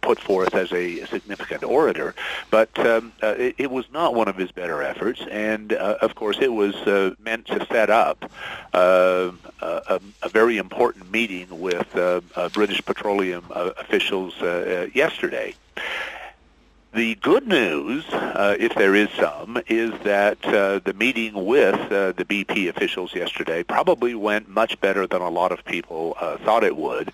[0.00, 2.14] put forth as a significant orator.
[2.50, 6.14] But um, uh, it, it, was not one of his better efforts, and uh, of
[6.14, 8.30] course it was uh, meant to set up
[8.72, 14.34] uh, a, a, very important meeting with uh, uh, British petroleum officials
[14.94, 15.54] yesterday.
[16.96, 22.12] The good news, uh, if there is some, is that uh, the meeting with uh,
[22.12, 26.74] the BP officials yesterday probably went much better than a lot of people thought it
[26.74, 27.12] would.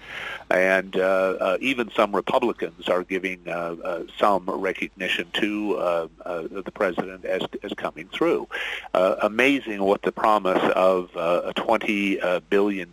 [0.51, 6.09] And uh, uh, even some Republicans are giving uh, uh, some recognition to uh,
[6.51, 8.49] the president as, as coming through.
[8.95, 12.89] amazing what the promise of a $20 billion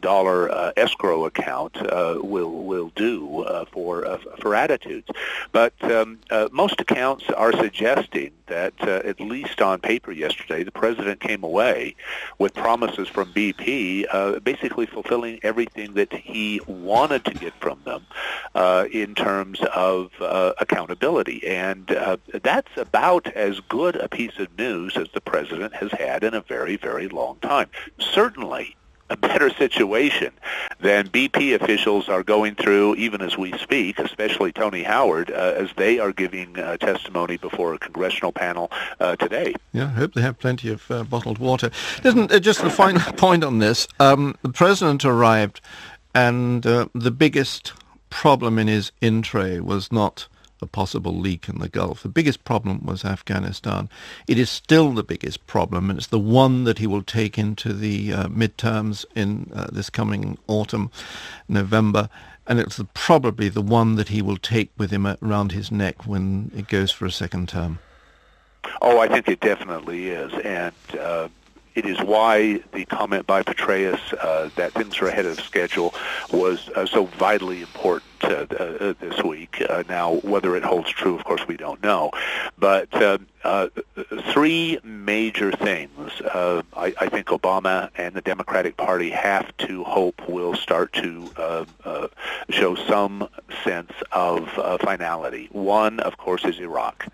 [0.77, 1.75] escrow account
[2.23, 5.07] will, will do for, for attitudes.
[5.51, 6.19] But um,
[6.51, 11.95] most accounts are suggesting that, uh, at least on paper yesterday, the president came away
[12.37, 18.05] with promises from BP, uh, basically fulfilling everything that he wanted to get from them
[18.55, 21.45] uh, in terms of uh, accountability.
[21.47, 26.23] And uh, that's about as good a piece of news as the president has had
[26.23, 27.69] in a very, very long time.
[27.99, 28.75] Certainly,
[29.09, 30.31] a better situation
[30.79, 35.69] than BP officials are going through even as we speak, especially Tony Hayward, uh, as
[35.75, 39.53] they are giving uh, testimony before a congressional panel uh, today.
[39.73, 41.71] Yeah, I hope they have plenty of uh, bottled water.
[42.03, 43.87] Isn't uh, just the final point on this?
[43.99, 45.61] Um, the president arrived,
[46.13, 47.73] and uh, the biggest
[48.09, 50.27] problem in his intro was not
[50.61, 52.03] a possible leak in the Gulf.
[52.03, 53.89] The biggest problem was Afghanistan.
[54.27, 57.71] It is still the biggest problem, and it's the one that he will take into
[57.73, 60.91] the uh, midterms in uh, this coming autumn,
[61.47, 62.09] November,
[62.45, 66.05] and it's the, probably the one that he will take with him around his neck
[66.05, 67.79] when it goes for a second term.
[68.81, 71.29] Oh, I think it definitely is, and uh,
[71.75, 75.93] it is why the comment by Petraeus uh, that things are ahead of schedule
[76.31, 79.63] was uh, so vitally important this week.
[79.67, 82.11] Uh, now, whether it holds true, of course, we don't know.
[82.57, 83.69] But uh,
[84.31, 90.55] three major things I, I, think Obama and the Democratic Party have to hope will
[90.55, 91.65] start to
[92.49, 93.29] show some
[93.63, 94.49] sense of
[94.81, 95.47] finality.
[95.51, 97.07] One, of course, is Iraq.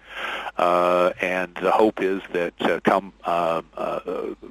[0.57, 3.13] and the hope is that come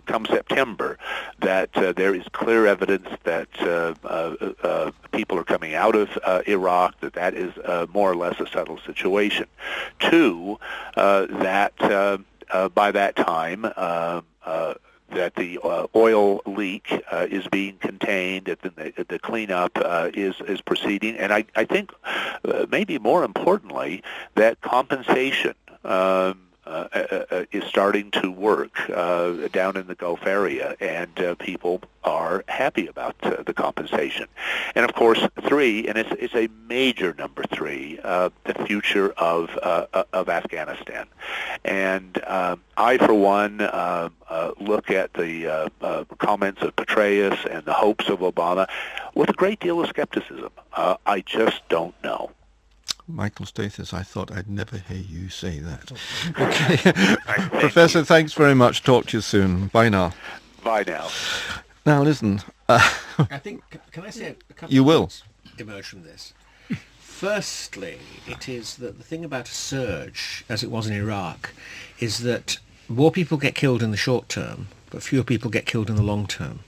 [0.07, 0.99] come September
[1.41, 6.19] that uh, there is clear evidence that uh, uh, uh people are coming out of
[6.25, 9.47] uh, Iraq, that that is uh, more or less a settled situation.
[9.99, 10.59] Two,
[10.97, 11.73] that
[12.75, 13.63] by that time,
[15.11, 20.35] that the uh, oil leak uh, is being contained, that the, the cleanup uh, is
[20.49, 21.93] is proceeding, and I, I think
[22.69, 24.03] maybe more importantly
[24.35, 25.55] that compensation
[25.85, 31.21] um, uh, uh, uh, is starting to work uh, down in the Gulf area, and
[31.21, 34.27] uh, people are happy about uh, the compensation.
[34.75, 39.51] And of course, three, and it's, it's a major number three, uh, the future of
[40.13, 41.07] of Afghanistan.
[41.65, 42.21] And
[42.77, 43.59] I, for one,
[44.61, 45.71] look at the
[46.19, 48.69] comments of Petraeus and the hopes of Obama
[49.15, 50.51] with a great deal of skepticism.
[50.75, 52.31] I just don't know.
[53.07, 55.93] Michael Stathis, I thought I'd never hear you say that.
[56.41, 56.77] Okay.
[57.61, 58.05] Professor, you.
[58.05, 58.83] thanks very much.
[58.83, 59.67] Talk to you soon.
[59.69, 60.13] Bye now.
[60.63, 61.09] Bye now.
[61.85, 62.41] Now listen.
[62.69, 62.81] Uh,
[63.31, 65.11] I think, can I say a couple You will.
[65.59, 66.33] emerge from this?
[66.99, 71.51] firstly, it is that the thing about a surge, as it was in Iraq,
[72.01, 75.89] is that more people get killed in the short term, but fewer people get killed
[75.89, 76.61] in the long term,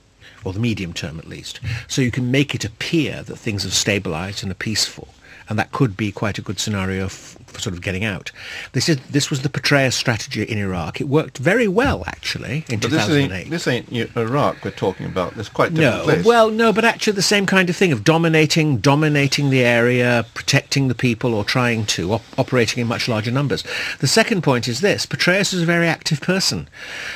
[0.45, 1.61] or the medium term at least.
[1.89, 5.09] So you can make it appear that things have stabilised and are peaceful
[5.49, 8.33] and that could be quite a good scenario f- for sort of getting out.
[8.73, 11.01] This is this was the Petraeus strategy in Iraq.
[11.01, 13.33] It worked very well actually in But this 2008.
[13.41, 15.37] ain't, this ain't Iraq we're talking about.
[15.37, 16.25] It's quite no, place.
[16.25, 20.89] well, no, but actually the same kind of thing of dominating, dominating the area, protecting
[20.89, 23.63] the people, or trying to op- operating in much larger numbers.
[24.01, 26.69] The second point is this: Petraeus is a very active person.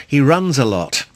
[0.06, 1.06] He runs a lot,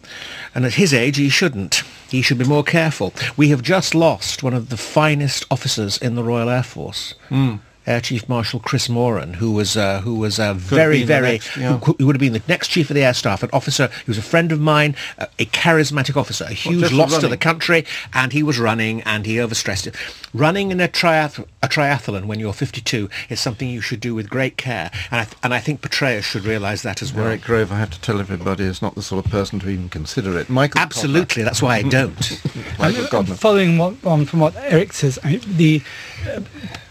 [0.54, 1.82] and at his age, he shouldn't.
[2.14, 3.12] He should be more careful.
[3.36, 7.14] We have just lost one of the finest officers in the Royal Air Force.
[7.28, 7.56] Hmm.
[7.86, 11.78] Air Chief Marshal Chris Moran, who was uh, who was a very very next, yeah.
[11.78, 13.88] who, who would have been the next chief of the air staff, an officer.
[14.04, 17.28] He was a friend of mine, a, a charismatic officer, a huge just loss to
[17.28, 19.94] the country, and he was running and he overstressed it.
[20.32, 24.28] Running in a, triath- a triathlon when you're 52 is something you should do with
[24.28, 27.26] great care, and I, th- and I think Petraeus should realise that as well.
[27.26, 29.88] Eric Grove, I have to tell everybody, is not the sort of person to even
[29.88, 30.48] consider it.
[30.48, 32.14] Michael Absolutely, that's why I don't.
[32.16, 32.78] Codner.
[32.78, 33.36] Michael Um, Codner.
[33.38, 35.82] Following what, on from what Eric says, I mean, the
[36.28, 36.40] uh,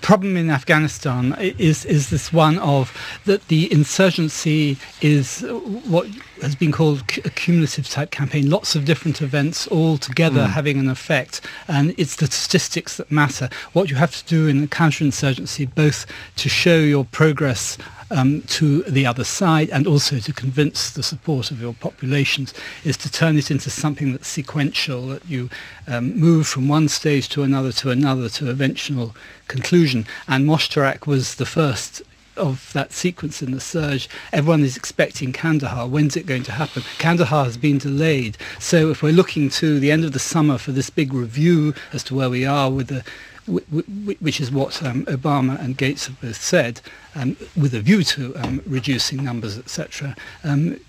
[0.04, 5.42] problem in Afghanistan is is this one of that the insurgency is
[5.88, 6.06] what
[6.42, 8.50] has been called a cumulative type campaign.
[8.50, 10.52] Lots of different events all together hmm.
[10.52, 13.50] having an effect, and it's the statistics that matter.
[13.72, 17.78] What you have to do in counterinsurgency, both to show your progress
[18.14, 22.96] um, to the other side and also to convince the support of your populations is
[22.98, 25.50] to turn it into something that's sequential, that you
[25.88, 29.16] um, move from one stage to another to another to eventual
[29.48, 30.06] conclusion.
[30.28, 32.02] And Moshtarak was the first
[32.36, 34.10] of that sequence in the surge.
[34.32, 35.88] Everyone is expecting Kandahar.
[35.88, 36.84] When's it going to happen?
[36.98, 38.38] Kandahar has been delayed.
[38.60, 42.04] So if we're looking to the end of the summer for this big review as
[42.06, 43.04] to where we are with the
[43.48, 46.82] which is what um, Obama and Gates have both said,
[47.16, 50.16] um, with a view to um, reducing numbers, etc.
[50.44, 50.80] Um,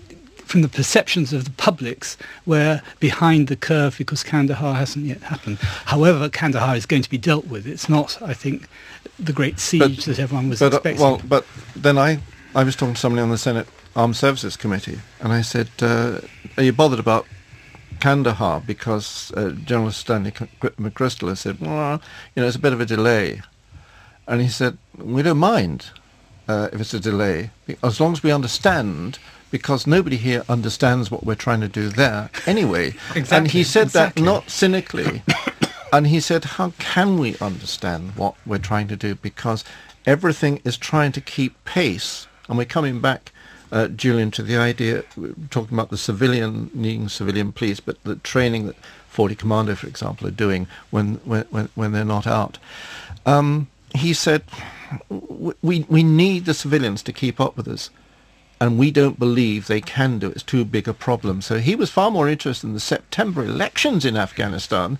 [0.45, 5.57] from the perceptions of the publics, we're behind the curve because Kandahar hasn't yet happened.
[5.57, 7.65] However, Kandahar is going to be dealt with.
[7.65, 8.67] It's not, I think,
[9.19, 11.01] the great siege that everyone was but, uh, expecting.
[11.01, 12.19] well, but then I,
[12.53, 16.19] I was talking to somebody on the Senate Armed Services Committee, and I said, uh,
[16.57, 17.25] "Are you bothered about
[17.99, 22.01] Kandahar?" Because uh, General Stanley McChrystal has said, "Well,
[22.35, 23.41] you know, it's a bit of a delay,"
[24.27, 25.87] and he said, "We don't mind
[26.47, 27.51] uh, if it's a delay,
[27.83, 29.19] as long as we understand."
[29.51, 32.93] Because nobody here understands what we're trying to do there anyway.
[33.31, 34.21] And he said exactly.
[34.21, 35.21] that not cynically.
[35.95, 39.15] And he said, how can we understand what we're trying to do?
[39.15, 39.63] Because
[40.05, 42.27] everything is trying to keep pace.
[42.49, 43.31] And we're coming back,
[43.71, 45.03] uh, Julian, to the idea,
[45.49, 48.75] talking about the civilian, needing civilian police, but the training that
[49.09, 52.57] 40 Commando, for example, are doing when, when, when, they're not out.
[53.25, 54.43] Um, he said,
[55.09, 57.89] we, we need the civilians to keep up with us
[58.59, 60.33] and we don't believe they can do it.
[60.33, 61.41] It's too big a problem.
[61.41, 64.97] So he was far more interested in the September elections in Afghanistan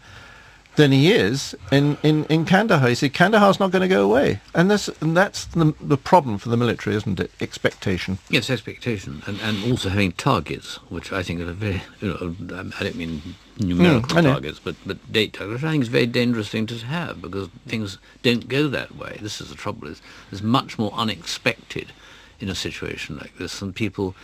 [0.75, 2.89] than he is in, in, in Kandahar.
[2.89, 4.41] He said Kandahar's not going to go away.
[4.53, 7.31] And that's, and that's the, the problem for the military, isn't it?
[7.39, 8.19] Expectation.
[8.29, 12.73] Yes, expectation, and, and also having targets, which I think are very, you know, um,
[12.79, 13.21] I don't mean
[13.57, 16.65] numerical I targets, but, but date targets, which I think is a very dangerous thing
[16.67, 19.17] to have because things don't go that way.
[19.21, 21.91] This is the trouble, is there's much more unexpected
[22.39, 24.15] in a situation like this than people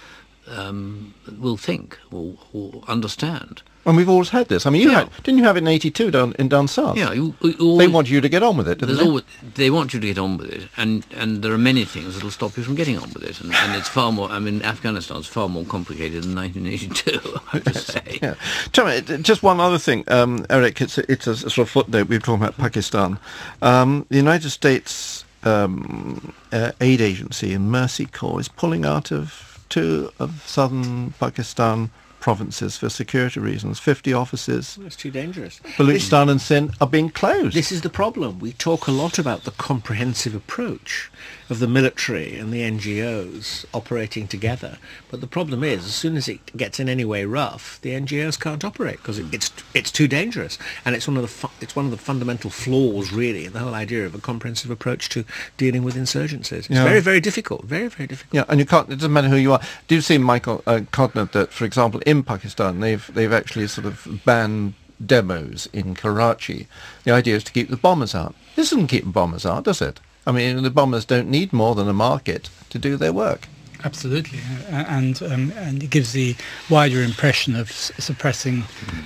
[0.47, 3.61] um, will think or, or understand.
[3.85, 4.65] And we've always had this.
[4.65, 4.99] I mean, you Yeah.
[4.99, 6.97] had, didn't you have it in 82 down, in down south?
[6.97, 9.01] Yeah, you, you They want you to get on with it, they?
[9.01, 9.23] always,
[9.55, 12.23] they want you to get on with it, and, and there are many things that
[12.23, 13.41] will stop you from getting on with it.
[13.41, 17.63] And, and it's far more, I mean, Afghanistan's far more complicated than 1982, I have
[17.63, 18.19] to say.
[18.21, 18.35] Yeah.
[18.71, 20.79] Tell me, just one other thing, um, Eric.
[20.81, 22.07] It's a, it's a sort of footnote.
[22.07, 23.17] We were talking about Pakistan.
[23.63, 29.65] Um, the United States um, uh, aid agency in Mercy Corps is pulling out of
[29.69, 31.89] two of southern Pakistan
[32.21, 33.79] provinces for security reasons.
[33.79, 35.59] Fifty offices, It's too dangerous.
[35.75, 37.55] Baluchistan and Sindh, are being closed.
[37.55, 38.39] This is the problem.
[38.39, 41.11] We talk a lot about the comprehensive approach
[41.51, 44.77] of the military and the NGOs operating together.
[45.11, 48.39] But the problem is, as soon as it gets in any way rough, the NGOs
[48.39, 50.57] can't operate because it, it's it's too dangerous.
[50.85, 53.59] And it's one of the fu- it's one of the fundamental flaws, really, in the
[53.59, 55.25] whole idea of a comprehensive approach to
[55.57, 56.59] dealing with insurgencies.
[56.59, 56.85] It's Yeah.
[56.85, 57.65] very very difficult.
[57.65, 58.33] Very very difficult.
[58.33, 58.89] Yeah, and you can't.
[58.89, 59.61] It doesn't matter who you are.
[59.89, 63.85] Do you see, Michael uh, Codner, that, for example, in Pakistan, they've they've actually sort
[63.85, 64.73] of banned
[65.05, 66.67] demos in Karachi.
[67.03, 68.35] The idea is to keep the bombers out.
[68.55, 69.99] This doesn't keep the bombers out, does it?
[70.25, 73.47] I mean, the bombers don't need more than a market to do their work.
[73.83, 74.39] Absolutely,
[74.69, 76.35] and um, and it gives the
[76.69, 78.63] wider impression of suppressing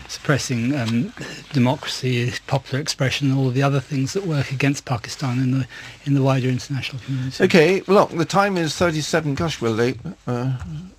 [0.10, 1.14] suppressing um,
[1.54, 5.68] democracy, popular expression, and all the other things that work against Pakistan in the
[6.06, 7.42] in the wider international community.
[7.46, 9.98] Okay, look, the time is 37, gosh, we're late.
[10.28, 10.58] Uh,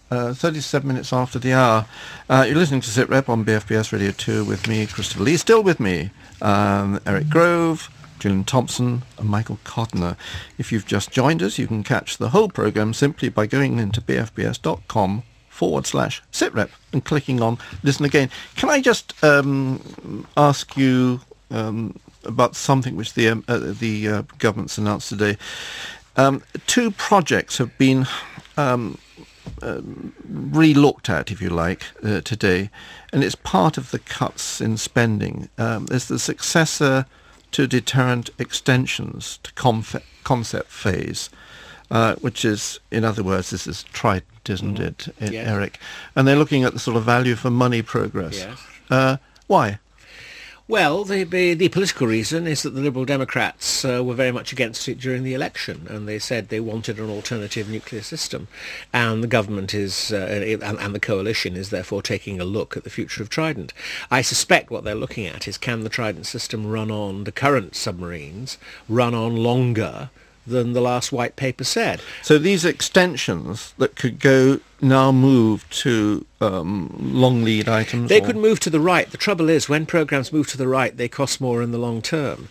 [0.09, 1.84] uh, 37 minutes after the hour.
[2.30, 5.36] Uh, you're listening to SITREP on BFBS Radio 2 with me, Christopher Lee.
[5.36, 6.11] Still with me,
[6.41, 10.17] um, Eric Grove, Julian Thompson and Michael Codner.
[10.59, 14.01] If you've just joined us, you can catch the whole programme simply by going into
[14.01, 18.31] bfbs.com forward slash sitrep and clicking on listen again.
[18.57, 24.23] Can I just um, ask you um, about something which the, um, uh, the uh,
[24.39, 25.39] government's announced today?
[26.17, 28.07] Um, two projects have been
[29.62, 29.81] uh,
[30.29, 32.71] re-looked at, if you like, uh, today,
[33.12, 35.49] and it's part of the cuts in spending.
[35.59, 37.07] Um, there's the successor
[37.57, 41.30] to deterrent extensions to conf- concept phase,
[41.90, 44.88] uh, which is, in other words, this is Trident, isn't mm.
[44.88, 45.48] it, yes.
[45.48, 45.78] Eric?
[46.14, 48.36] And they're looking at the sort of value for money progress.
[48.36, 48.59] Yes.
[48.90, 49.78] Uh, why?
[50.69, 54.89] Well, the, the, political reason is that the Liberal Democrats uh, were very much against
[54.89, 58.49] it during the election, and they said they wanted an alternative nuclear system,
[58.93, 62.83] and the government is uh, and, and, the coalition is therefore taking a look at
[62.83, 63.73] the future of Trident.
[64.11, 67.77] I suspect what they're looking at is can the Trident system run on the current
[67.77, 68.59] submarines,
[68.89, 70.11] run on longer
[70.49, 72.01] than the last white paper said.
[72.23, 78.09] So these extensions that could go now move to um, long lead items?
[78.09, 78.27] They or?
[78.27, 79.11] could move to the right.
[79.11, 82.03] The trouble is when programs move to the right, they cost more in the long
[82.03, 82.49] term.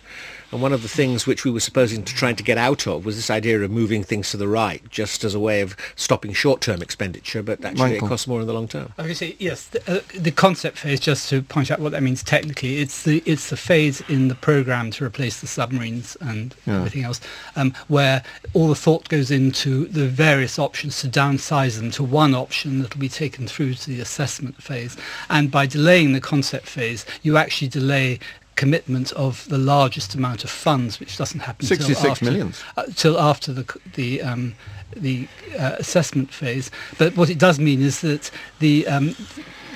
[0.52, 3.04] And one of the things which we were supposing to trying to get out of
[3.04, 6.32] was this idea of moving things to the right, just as a way of stopping
[6.32, 8.06] short-term expenditure, but actually Michael.
[8.06, 8.92] it costs more in the long term.
[8.96, 9.66] I would say yes.
[9.66, 13.22] The, uh, the, concept phase, just to point out what that means technically, it's the
[13.26, 16.76] it's the phase in the program to replace the submarines and yeah.
[16.76, 17.20] everything else,
[17.56, 18.22] um, where
[18.54, 22.94] all the thought goes into the various options to downsize them to one option that
[22.94, 24.96] will be taken through to the assessment phase.
[25.28, 28.18] And by delaying the concept phase, you actually delay
[28.56, 32.50] commitment of the largest amount of funds, which doesn't happen until after.
[32.76, 33.64] Uh, till after the
[33.94, 34.54] the um,
[34.96, 36.70] the uh, assessment phase.
[36.98, 39.14] But what it does mean is that the um,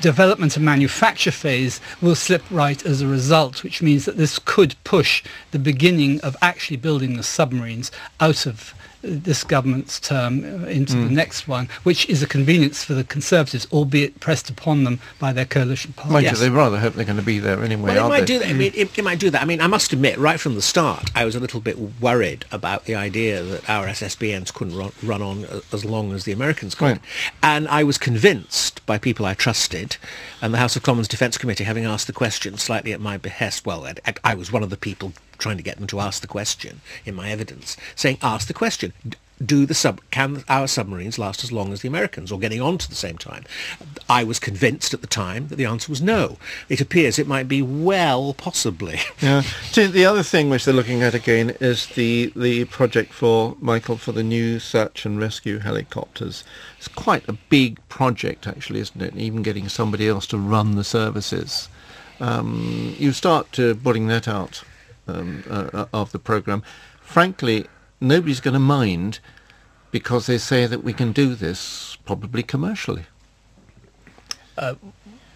[0.00, 4.74] development and manufacture phase will slip right as a result, which means that this could
[4.84, 10.94] push the beginning of actually building the submarines out of this government's term uh, into
[10.94, 11.08] mm.
[11.08, 15.32] the next one, which is a convenience for the Conservatives, albeit pressed upon them by
[15.32, 16.12] their coalition partners.
[16.12, 16.40] Mind yes.
[16.40, 18.26] you, they rather hope they're going to be there anyway, well, it might they?
[18.26, 18.48] Do that.
[18.48, 19.42] I mean, it, it, might do that.
[19.42, 22.44] I mean, I must admit, right from the start, I was a little bit worried
[22.52, 26.74] about the idea that our SSBNs couldn't run, run on as long as the Americans
[26.74, 26.84] could.
[26.84, 27.00] Right.
[27.42, 29.96] And I was convinced by people I trusted,
[30.42, 33.64] and the House of Commons Defence Committee having asked the question slightly at my behest,
[33.64, 36.28] well, I, I was one of the people trying to get them to ask the
[36.28, 38.92] question in my evidence, saying, ask the question.
[39.44, 42.76] Do the sub can our submarines last as long as the Americans, or getting on
[42.76, 43.44] to the same time?
[44.06, 46.36] I was convinced at the time that the answer was no.
[46.68, 48.98] It appears it might be well, possibly.
[49.22, 49.42] Yeah.
[49.72, 54.12] The other thing which they're looking at again is the the project for Michael for
[54.12, 56.44] the new search and rescue helicopters.
[56.76, 59.16] It's quite a big project, actually, isn't it?
[59.16, 61.70] Even getting somebody else to run the services.
[62.20, 64.64] Um, you start uh, putting that out
[65.06, 66.62] um, uh, of the program.
[67.00, 67.66] Frankly,
[68.00, 69.20] nobody's going to mind
[69.90, 73.04] because they say that we can do this probably commercially.
[74.56, 74.74] Uh,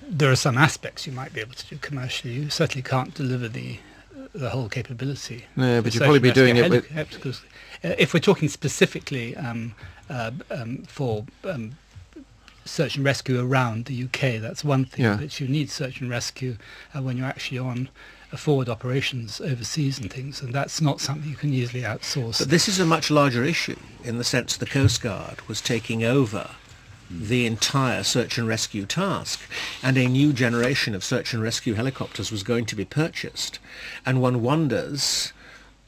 [0.07, 2.35] there are some aspects you might be able to do commercially.
[2.35, 3.79] You certainly can't deliver the
[4.35, 5.45] the whole capability.
[5.55, 6.91] No, but you'll probably be doing it with...
[7.85, 9.75] Uh, if we're talking specifically um,
[10.11, 11.77] uh, um, for um,
[12.65, 15.05] search and rescue around the UK, that's one thing.
[15.05, 15.17] Yeah.
[15.21, 16.57] But you need search and rescue
[16.95, 17.89] uh, when you're actually on
[18.39, 22.39] forward operations overseas and things, and that's not something you can easily outsource.
[22.39, 26.05] But this is a much larger issue in the sense the Coast Guard was taking
[26.05, 26.51] over
[27.11, 29.41] the entire search and rescue task,
[29.83, 33.59] and a new generation of search and rescue helicopters was going to be purchased,
[34.07, 35.33] and one wonders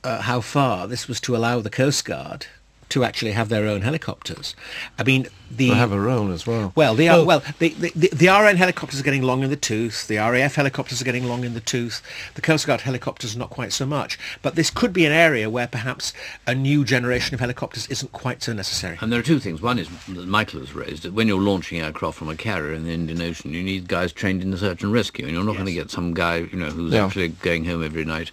[0.05, 2.47] uh, how far this was to allow the Coast Guard
[2.89, 4.55] to actually have their own helicopters.
[4.99, 6.73] I mean, the they have a role as well.
[6.75, 9.57] Well, the well, well the, the, the, the RN helicopters are getting long in the
[9.57, 10.07] tooth.
[10.09, 12.03] The RAF helicopters are getting long in the tooth.
[12.35, 14.19] The Coast Guard helicopters not quite so much.
[14.43, 16.13] But this could be an area where perhaps
[16.47, 18.99] a new generation of helicopters isn't quite so necessary.
[19.01, 19.61] And there are two things.
[19.63, 22.85] One is that Michael has raised that when you're launching aircraft from a carrier in
[22.85, 25.53] the Indian Ocean, you need guys trained in the search and rescue, and you're not
[25.53, 25.59] yes.
[25.59, 27.05] going to get some guy you know who's yeah.
[27.05, 28.31] actually going home every night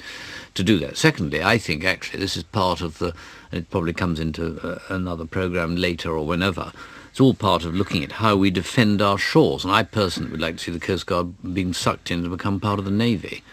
[0.55, 0.97] to do that.
[0.97, 4.79] Secondly, I think actually this is part of the and it probably comes into uh,
[4.89, 6.71] another program later or whenever.
[7.11, 10.41] It's all part of looking at how we defend our shores, and I personally would
[10.41, 13.43] like to see the Coast Guard being sucked in to become part of the Navy.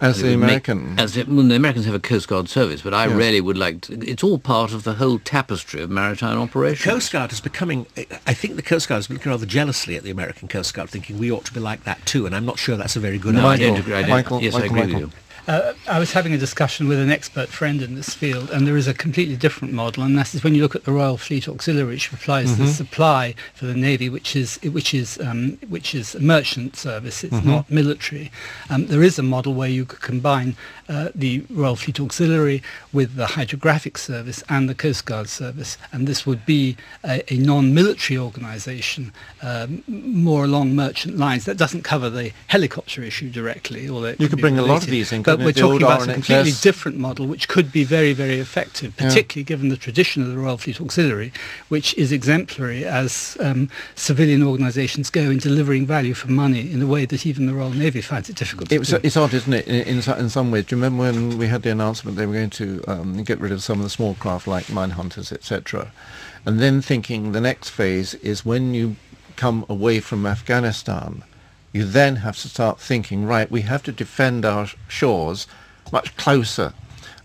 [0.00, 0.68] As It the would make-
[1.00, 3.16] as it, well, the Americans have a Coast Guard service, but I Yes.
[3.16, 3.94] really would like to.
[4.08, 6.84] It's all part of the whole tapestry of maritime operations.
[6.84, 7.84] Coast Guard is becoming.
[8.24, 11.18] I think the Coast Guard is looking rather jealously at the American Coast Guard, thinking
[11.18, 12.26] we ought to be like that too.
[12.26, 13.68] And I'm not sure that's a very good No, I idea.
[13.70, 13.94] don't agree.
[13.94, 14.92] I don't- Michael, yes, I agree Michael.
[14.92, 15.10] with you.
[15.48, 18.76] Uh, I was having a discussion with an expert friend in this field, and there
[18.76, 21.48] is a completely different model, and that is when you look at the Royal Fleet
[21.48, 26.14] Auxiliary, which applies the supply for the Navy, which is which is um, which is
[26.14, 27.24] a merchant service.
[27.24, 28.30] It's not military.
[28.68, 30.54] Um, there is a model where you could combine
[30.86, 36.06] uh, the Royal Fleet Auxiliary with the Hydrographic Service and the Coast Guard Service, and
[36.06, 41.46] this would be a, a non-military organisation, um, more along merchant lines.
[41.46, 45.10] That doesn't cover the helicopter issue directly, although You could bring a lot of these
[45.10, 48.38] in, But couldn't we're talking about a completely different model, which could be very, very
[48.38, 49.08] effective, Yeah.
[49.08, 51.32] particularly given the tradition of the Royal Fleet Auxiliary,
[51.68, 56.86] which is exemplary as um, civilian organisations go in delivering value for money in a
[56.86, 59.00] way that even the Royal Navy finds it difficult It to was, do.
[59.02, 60.66] it's odd, isn't it, in, in, in some ways.
[60.66, 63.52] Do you remember when we had the announcement they were going to um, get rid
[63.52, 65.92] of some of the small craft like mine hunters, etc.,
[66.46, 68.96] and then thinking the next phase is when you
[69.36, 71.22] come away from Afghanistan,
[71.72, 75.46] you then have to start thinking, right, we have to defend our shores
[75.92, 76.72] much closer.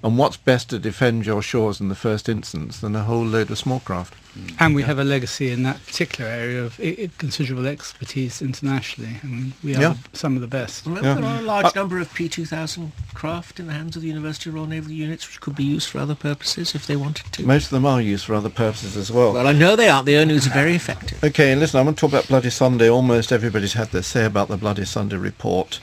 [0.03, 3.51] And what's best to defend your shores in the first instance than a whole load
[3.51, 4.15] of small craft?
[4.59, 9.17] And we have a legacy in that particular area of i- i- considerable expertise internationally.
[9.23, 9.93] I mean, we have Yeah.
[10.13, 10.85] some of the best.
[10.85, 11.15] Remember, Yeah.
[11.15, 14.49] there are a large Uh, number of P2000 craft in the hands of the University
[14.49, 17.43] of Royal Naval units, which could be used for other purposes if they wanted to.
[17.45, 19.33] Most of them are used for other purposes as well.
[19.33, 20.05] Well, I know they aren't.
[20.07, 21.23] The only are very effective.
[21.23, 22.89] Okay, and listen, I want to talk about Bloody Sunday.
[22.89, 25.79] Almost everybody's had their say about the Bloody Sunday report.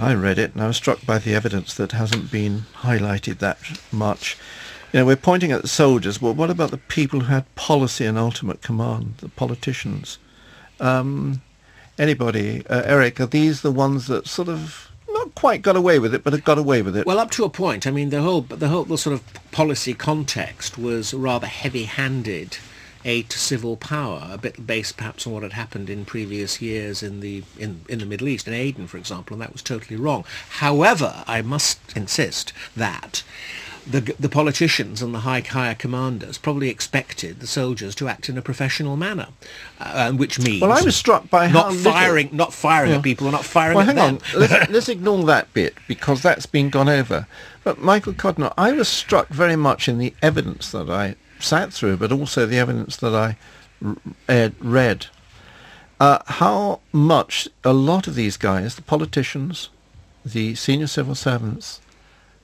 [0.00, 3.58] I read it and I was struck by the evidence that hasn't been highlighted that
[3.92, 4.36] much.
[4.94, 6.18] You know, we're pointing at the soldiers.
[6.18, 10.18] but what about the people who had policy and ultimate command, the politicians?
[10.78, 11.42] Um,
[11.98, 12.64] anybody?
[12.68, 16.22] Uh, Eric, are these the ones that sort of not quite got away with it,
[16.22, 17.06] but have got away with it?
[17.06, 17.88] Well, up to a point.
[17.88, 22.58] I mean, the whole the whole the sort of policy context was rather heavy-handed
[23.04, 27.02] aid to civil power, a bit based perhaps on what had happened in previous years
[27.02, 29.96] in the in, in the Middle East, in Aden, for example, and that was totally
[29.96, 30.24] wrong.
[30.50, 33.24] However, I must insist that.
[33.86, 38.38] The, the politicians and the high higher commanders probably expected the soldiers to act in
[38.38, 39.28] a professional manner,
[39.78, 42.96] uh, which means Well, I was struck by how not little- firing, not firing Yeah.
[42.96, 44.20] at people, or not firing Well, at hang them.
[44.34, 44.40] on.
[44.40, 47.26] Let's, let's ignore that bit because that's been gone over.
[47.62, 51.98] But Michael Codner, I was struck very much in the evidence that I sat through,
[51.98, 53.36] but also the evidence that I
[54.28, 55.06] ed- read.
[56.00, 59.68] Uh, how much a lot of these guys, the politicians,
[60.24, 61.80] the senior civil servants,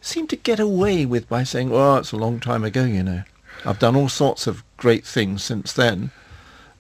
[0.01, 3.23] seem to get away with by saying, "Well, it's a long time ago, you know.
[3.65, 6.11] I've done all sorts of great things since then."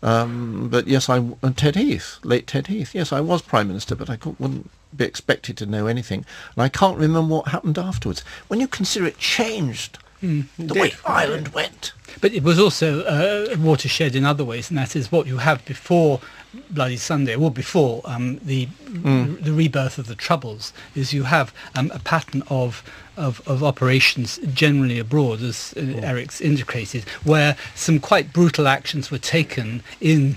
[0.02, 2.94] Um, but yes, I and Ted Heath, late Ted Heath.
[2.94, 6.68] Yes, I was prime minister, but I wouldn't be expected to know anything, and I
[6.68, 8.24] can't remember what happened afterwards.
[8.48, 11.92] When you consider it changed, the way Ireland went.
[12.20, 15.38] But it was also uh, a watershed in other ways, and that is what you
[15.38, 16.20] have before
[16.70, 21.90] Bloody Sunday, or before um, the the rebirth of the Troubles, is you have um,
[21.94, 22.82] a pattern of,
[23.16, 29.18] of of operations generally abroad, as uh, Eric's indicated, where some quite brutal actions were
[29.18, 30.36] taken in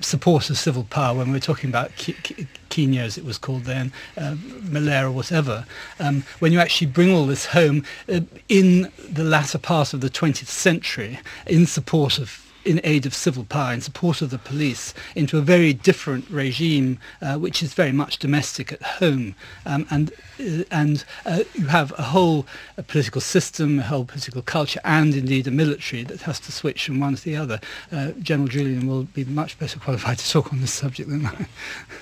[0.00, 1.16] support of civil power.
[1.16, 5.12] When we're talking about Ke- Ke- Kenya, as it was called then, uh, Malaya or
[5.12, 5.64] whatever,
[5.98, 7.82] um, when you actually bring all this home
[8.12, 13.14] uh, in the latter part of the 20th century in support of in aid of
[13.14, 17.74] civil power, in support of the police, into a very different regime, uh, which is
[17.74, 22.46] very much domestic at home, um, and uh, and uh, you have a whole
[22.76, 26.86] uh, political system, a whole political culture, and indeed a military that has to switch
[26.86, 27.60] from one to the other.
[27.90, 31.46] Uh, General Julian will be much better qualified to talk on this subject than I.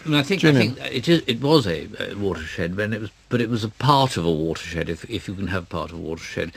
[0.04, 3.10] And I think, I think it, is, it was a, a watershed, when it was,
[3.28, 5.98] but it was a part of a watershed, if, if you can have part of
[5.98, 6.52] a watershed.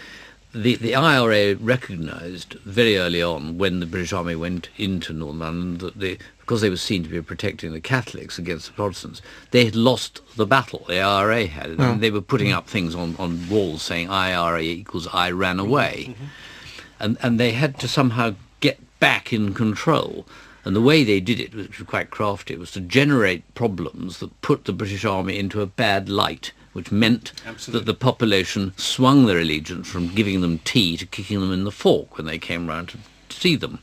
[0.64, 5.80] The, the IRA recognised very early on when the British Army went into Northern Ireland
[5.82, 9.66] that they, because they were seen to be protecting the Catholics against the Protestants, they
[9.66, 10.84] had lost the battle.
[10.88, 11.72] The IRA had.
[11.72, 16.08] And they were putting up things on, on walls saying IRA equals I ran away
[16.10, 16.24] mm-hmm.
[16.24, 17.04] Mm-hmm.
[17.04, 20.26] and and they had to somehow get back in control.
[20.66, 24.42] And the way they did it, which was quite crafty, was to generate problems that
[24.42, 27.34] put the British Army into a bad light, which meant
[27.70, 31.72] that the population swung their allegiance from giving them tea to kicking them in the
[31.72, 33.00] fork when they came round to
[33.30, 33.80] see them.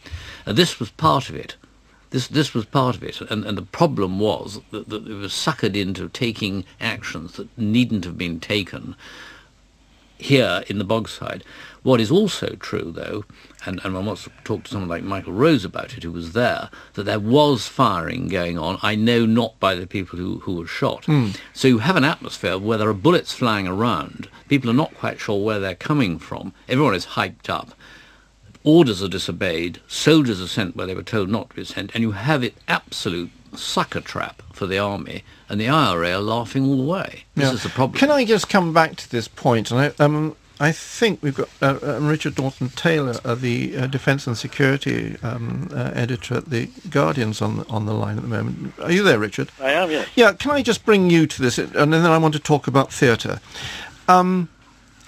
[0.47, 1.57] And this was part of it.
[2.11, 5.33] This, this was part of it, and, and the problem was that, that it was
[5.33, 8.95] suckered into taking actions that needn't have been taken
[10.17, 11.43] here in the Bogside.
[11.83, 13.25] What is also true, though,
[13.67, 16.33] and, and one wants to talk to someone like Michael Rose about it, who was
[16.33, 18.79] there, that there was firing going on.
[18.83, 21.07] I know not by the people who, who were shot.
[21.53, 24.29] So you have an atmosphere where there are bullets flying around.
[24.49, 26.53] People are not quite sure where they're coming from.
[26.69, 27.73] Everyone is hyped up.
[28.63, 29.81] Orders are disobeyed.
[29.87, 31.95] Soldiers are sent where they were told not to be sent.
[31.95, 35.23] And you have it absolute sucker trap for the army.
[35.49, 37.25] And the IRA are laughing all the way.
[37.35, 37.53] This Yeah.
[37.53, 37.99] is the problem.
[37.99, 39.71] Can I just come back to this point?
[39.71, 40.35] And I, um,
[40.65, 45.15] I think we've got uh, uh, Richard Norton Taylor, uh, the uh, Defence and Security
[45.23, 48.73] um, uh, editor at the Guardian's on the, on the line at the moment.
[48.79, 49.51] Are you there, Richard?
[49.61, 50.09] I am, yes.
[50.15, 52.91] Yeah, can I just bring you to this, and then I want to talk about
[52.91, 53.41] theatre.
[54.09, 54.49] Um,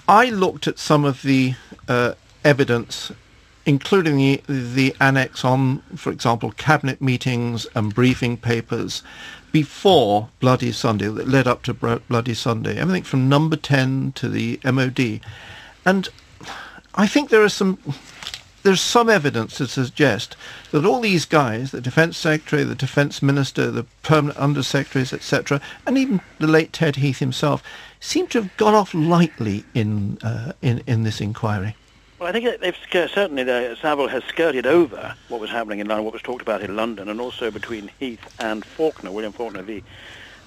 [0.07, 1.55] I looked at some of the
[1.87, 2.13] uh,
[2.45, 3.11] evidence,
[3.65, 9.01] including the the annex on, for example, cabinet meetings and briefing papers
[9.57, 12.77] before Bloody Sunday that led up to Bloody Sunday.
[12.77, 15.19] Everything from Number Ten to the MOD,
[15.83, 16.09] and
[16.93, 17.79] I think there are some
[18.61, 20.35] there's some evidence to suggest
[20.69, 25.97] that all these guys, the defence secretary, the defence minister, the permanent undersecretaries, etc., and
[25.97, 27.63] even the late Ted Heath himself,
[27.99, 31.75] seem to have got off lightly in uh, in in this inquiry.
[32.19, 36.03] Well, I think they've certainly the Saville has skirted over what was happening in London,
[36.03, 39.83] what was talked about in London, and also between Heath and Faulkner, William Faulkner, the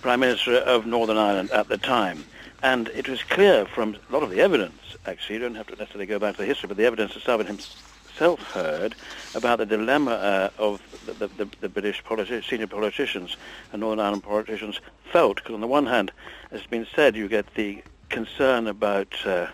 [0.02, 2.24] Prime Minister of Northern Ireland at the time.
[2.60, 5.76] And it was clear from a lot of the evidence, actually, you don't have to
[5.76, 8.96] necessarily go back to the history, but the evidence that Saville himself heard
[9.36, 13.36] about the dilemma uh, of the, the, the, the British politi- senior politicians
[13.72, 14.80] and Northern Ireland politicians
[15.12, 15.36] felt.
[15.36, 16.10] Because on the one hand,
[16.50, 19.46] as has been said, you get the concern about uh,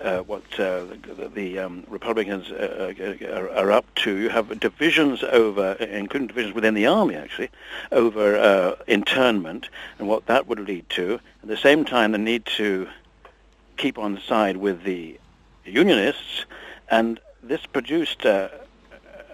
[0.00, 4.16] uh, what uh, the, the um, Republicans uh, uh, are, up to.
[4.16, 7.50] You have divisions over, including divisions within the army, actually,
[7.92, 9.68] over uh, internment
[9.98, 11.20] and what that would lead to.
[11.42, 12.88] At the same time, the need to
[13.76, 15.18] keep on side with the
[15.64, 16.44] unionists,
[16.90, 18.50] and this produced a,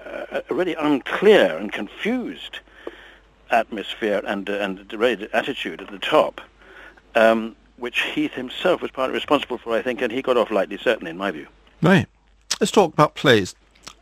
[0.04, 2.61] a really unclear and confused
[3.50, 4.92] atmosphere and and
[5.32, 6.40] attitude at the top.
[7.14, 10.78] Um, which Heath himself was partly responsible for, I think, and he got off lightly,
[10.78, 11.49] certainly, in my view.
[11.83, 12.07] Right.
[12.61, 13.55] Let's talk about plays.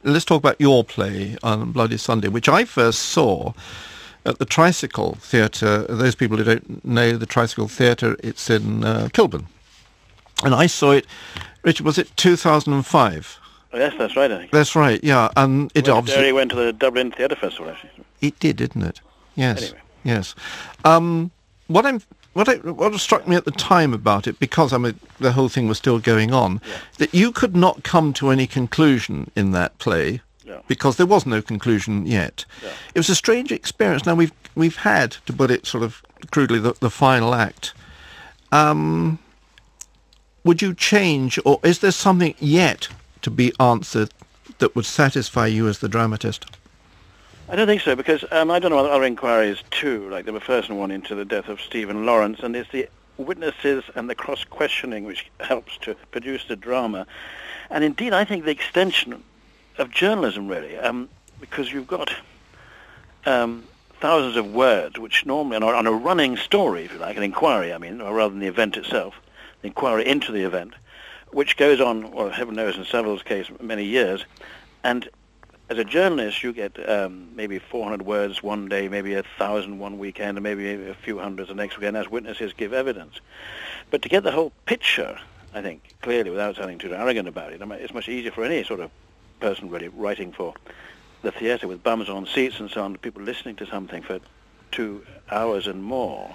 [0.03, 3.53] Let's talk about your play on Bloody Sunday, which I first saw
[4.26, 5.85] at the Tricycle Theatre.
[5.89, 9.47] Those people who don't know the Tricycle Theatre, it's in uh, Kilburn.
[10.45, 11.07] And I saw it,
[11.62, 13.39] Richard, was it 2005?
[13.72, 14.51] Oh, yes, that's right, I think.
[14.51, 15.29] That's right, yeah.
[15.37, 16.33] And it Well, obviously...
[16.33, 17.91] Went to the Dublin Theatre Festival, actually.
[18.20, 19.01] It did, didn't it?
[19.35, 19.62] Yes.
[19.62, 19.81] Anyway.
[20.05, 20.35] Yes.
[20.85, 21.31] Um,
[21.66, 22.01] what I'm
[22.39, 25.49] what I, what struck me at the time about it, because I mean the whole
[25.49, 26.61] thing was still going on,
[26.99, 30.61] that you could not come to any conclusion in that play Yeah.
[30.68, 32.45] because there was no conclusion yet.
[32.62, 32.70] Yeah.
[32.95, 34.07] It was a strange experience.
[34.07, 37.74] Now we've we've had, to put it sort of crudely, the, the final act.
[38.53, 39.18] Um,
[40.45, 42.89] would you change, or is there something yet
[43.22, 44.11] to be answered
[44.59, 46.47] that would satisfy you as the dramatist?
[47.51, 50.68] I don't think so, because um, I don't know other inquiries too, like the first
[50.68, 55.30] one into the death of Stephen Lawrence, and it's the witnesses and the cross-questioning which
[55.40, 57.07] helps to produce the drama.
[57.70, 59.22] And indeed, I think the extension
[59.78, 61.09] of journalism, really, um,
[61.40, 62.14] because you've got
[63.24, 63.64] um,
[63.99, 67.22] thousands of words, which normally on a, on a running story, if you like, an
[67.22, 69.14] inquiry, I mean, or rather than the event itself,
[69.62, 70.74] the inquiry into the event,
[71.32, 74.26] which goes on, well, heaven knows, in Saville's case, many years,
[74.84, 75.09] and
[75.71, 79.99] as a journalist, you get um, maybe 400 words one day, maybe a thousand one
[79.99, 83.21] weekend, and maybe a few hundreds the next weekend as witnesses give evidence.
[83.91, 85.19] But to get the whole picture,
[85.55, 88.45] I think, clearly, without sounding too arrogant about it, I mean, it's much easier for
[88.45, 88.91] any sort of
[89.41, 90.55] person really writing for
[91.23, 94.21] the theatre with bums on seats and so on, people listening to something for
[94.71, 96.35] two hours and more,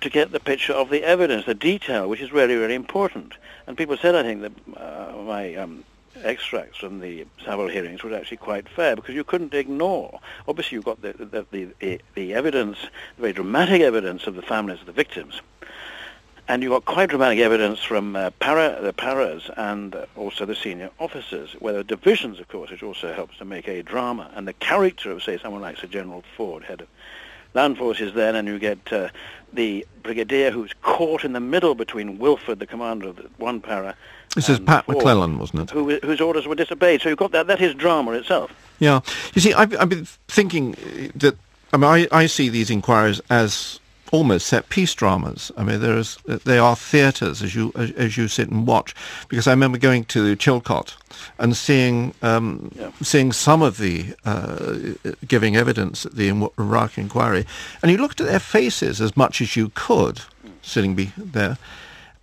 [0.00, 3.34] to get the picture of the evidence, the detail, which is really, really important.
[3.66, 5.84] And people said, I think, that uh, my um,
[6.24, 10.20] extracts from the Saville hearings was actually quite fair because you couldn't ignore.
[10.48, 12.78] Obviously, you've got the the, the, the, evidence,
[13.16, 15.40] the very dramatic evidence of the families of the victims,
[16.48, 20.90] and you've got quite dramatic evidence from uh, para, the paras and also the senior
[21.00, 24.30] officers, where there are divisions, of course, which also helps to make a drama.
[24.34, 26.88] And the character of, say, someone like Sir General Ford, head of
[27.54, 29.08] land forces then, and you get uh,
[29.52, 33.96] the brigadier who's caught in the middle between Wilford, the commander of the one para,
[34.34, 35.70] This is Pat MacLellan, wasn't it?
[35.70, 37.02] Who, whose orders were disobeyed.
[37.02, 37.46] So you've got that.
[37.46, 38.50] That is drama itself.
[38.80, 39.00] Yeah.
[39.34, 41.36] You see, I've, I've been thinking uh, that,
[41.72, 43.78] I mean, I, I see these inquiries as
[44.12, 45.50] almost set piece dramas.
[45.56, 48.94] I mean, there is, they are theatres as you, as, as you sit and watch.
[49.28, 50.94] Because I remember going to Chilcot
[51.38, 52.90] and seeing, um, Yeah.
[53.02, 54.76] seeing some of the, uh,
[55.26, 56.28] giving evidence at the
[56.58, 57.46] Iraq inquiry.
[57.82, 60.22] And you looked at their faces as much as you could,
[60.62, 61.58] sitting be there.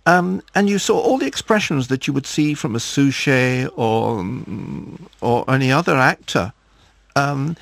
[0.04, 4.18] Um, and you saw all the expressions that you would see from a Suchet or
[4.18, 6.52] um, or any other actor,
[7.14, 7.56] um,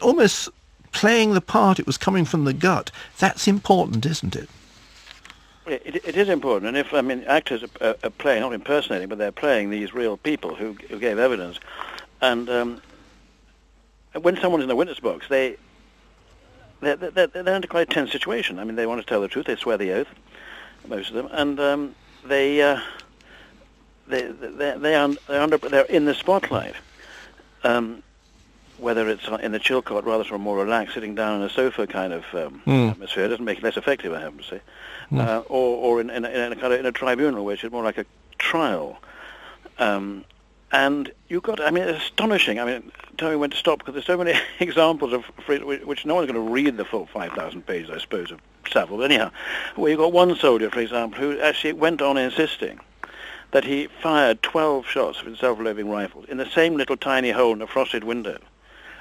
[0.00, 0.48] almost
[0.92, 1.78] playing the part.
[1.78, 2.90] It was coming from the gut.
[3.18, 4.48] That's important, isn't it?
[5.66, 9.18] It, it is important, and if I mean actors are, are, playing, not impersonating, but
[9.18, 11.60] they're playing these real people who, who gave evidence,
[12.20, 12.82] and um,
[14.20, 15.56] when someone's in the witness box, they
[16.80, 18.58] they're, they're, they're in a quite tense situation.
[18.58, 19.46] I mean, they want to tell the truth.
[19.46, 20.08] They swear the oath,
[20.88, 22.80] most of them, and um, they, uh,
[24.08, 26.74] they they they are they're under they're in the spotlight.
[27.64, 28.02] Um,
[28.78, 31.86] whether it's in the Chilcot, rather sort of more relaxed, sitting down on a sofa
[31.86, 32.90] kind of um, mm.
[32.90, 34.60] atmosphere, it doesn't make it less effective, I have to say.
[35.12, 35.20] Mm.
[35.20, 37.84] Uh, or or in, in, in, a kind of in a tribunal, which is more
[37.84, 38.04] like a
[38.38, 38.98] trial.
[39.78, 40.24] Um,
[40.72, 42.58] and you've got, I mean, it's astonishing.
[42.58, 46.14] I mean, tell me when to stop because there's so many examples of which no
[46.14, 48.40] one's going to read the full 5,000 pages, I suppose, of
[48.98, 49.30] But anyhow,
[49.76, 52.80] where you got one soldier, for example, who actually went on insisting
[53.52, 57.52] that he fired 12 shots of his self-loading rifle in the same little tiny hole
[57.52, 58.38] in a frosted window.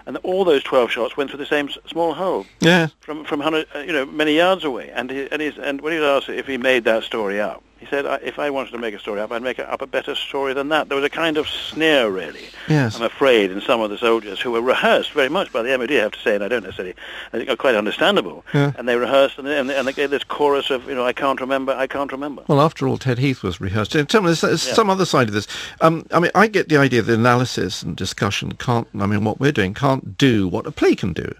[0.05, 2.45] And all those 12 shots went through the same small hole.
[2.59, 2.88] Yeah.
[3.01, 4.89] From, from 100, uh, you know, many yards away.
[4.89, 7.64] And, he, and, he's, and when he was asked if he made that story up,
[7.92, 10.56] said, if I wanted to make a story up, I'd make up a better story
[10.56, 10.89] than that.
[10.89, 12.96] There was a kind of sneer, really, yes.
[12.96, 15.92] I'm afraid, in some of the soldiers who were rehearsed very much by the MOD,
[15.92, 16.96] I have to say, and I don't necessarily,
[17.34, 18.44] I think are quite understandable.
[18.54, 18.72] Yeah.
[18.78, 21.06] And they rehearsed, and they, and, they, and they gave this chorus of, you know,
[21.06, 22.44] I can't remember, I can't remember.
[22.48, 23.92] Well, after all, Ted Heath was rehearsed.
[23.92, 24.74] Tell me, there's, there's yeah.
[24.74, 25.48] some other side of this.
[25.82, 29.39] Um, I mean, I get the idea that analysis and discussion can't, I mean, what
[29.39, 31.34] we're doing can't do what a play can do.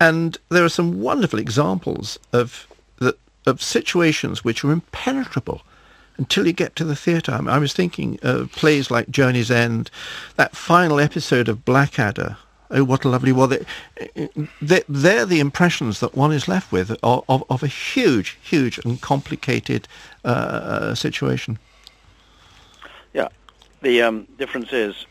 [0.00, 2.66] And there are some wonderful examples of,
[2.96, 3.16] the,
[3.46, 5.62] of situations which are impenetrable
[6.16, 7.32] until you get to the theatre.
[7.32, 9.90] I, mean, I was thinking of plays like Journey's End,
[10.36, 12.36] that final episode of Blackadder.
[12.70, 13.56] Oh, what a lovely world!
[14.60, 18.78] They, they're the impressions that one is left with of, of, of a huge, huge
[18.78, 19.86] and complicated
[20.24, 21.58] uh, situation.
[23.12, 23.28] Yeah,
[23.82, 25.06] the um, difference is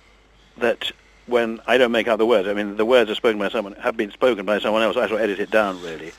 [0.58, 0.92] that
[1.28, 3.74] when I don't make out the words, I mean, the words are spoken by someone,
[3.74, 4.98] have been spoken by someone else.
[4.98, 6.12] I of edit it down, really.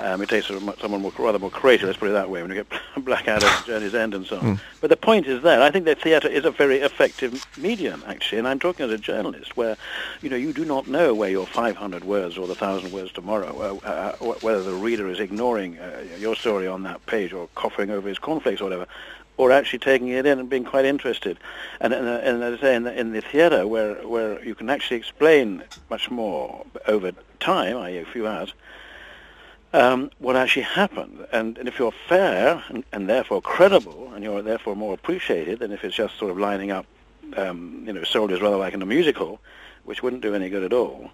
[0.00, 2.64] Um, it takes someone more, rather more creative, let's put it that way, when you
[2.64, 4.56] get Blackadder Journey's End and so on.
[4.56, 4.60] Mm.
[4.80, 5.62] But the point is there.
[5.62, 8.98] I think that theatre is a very effective medium, actually, and I'm talking as a
[8.98, 9.76] journalist, where,
[10.22, 13.80] you know, you do not know where your 500 words or the 1,000 words tomorrow,
[13.84, 17.90] uh, uh, whether the reader is ignoring uh, your story on that page or coughing
[17.90, 18.86] over his cornflakes or whatever,
[19.36, 21.38] or actually taking it in and being quite interested.
[21.80, 24.70] And, and, and as I say, in the, in the theatre, where, where you can
[24.70, 27.98] actually explain much more over time, i.e.
[27.98, 28.54] a few hours,
[29.72, 31.26] um, what actually happened.
[31.32, 35.72] And, and if you're fair and, and, therefore credible, and you're therefore more appreciated than
[35.72, 36.86] if it's just sort of lining up,
[37.36, 39.40] um, you know, soldiers rather like in a musical,
[39.84, 41.10] which wouldn't do any good at all,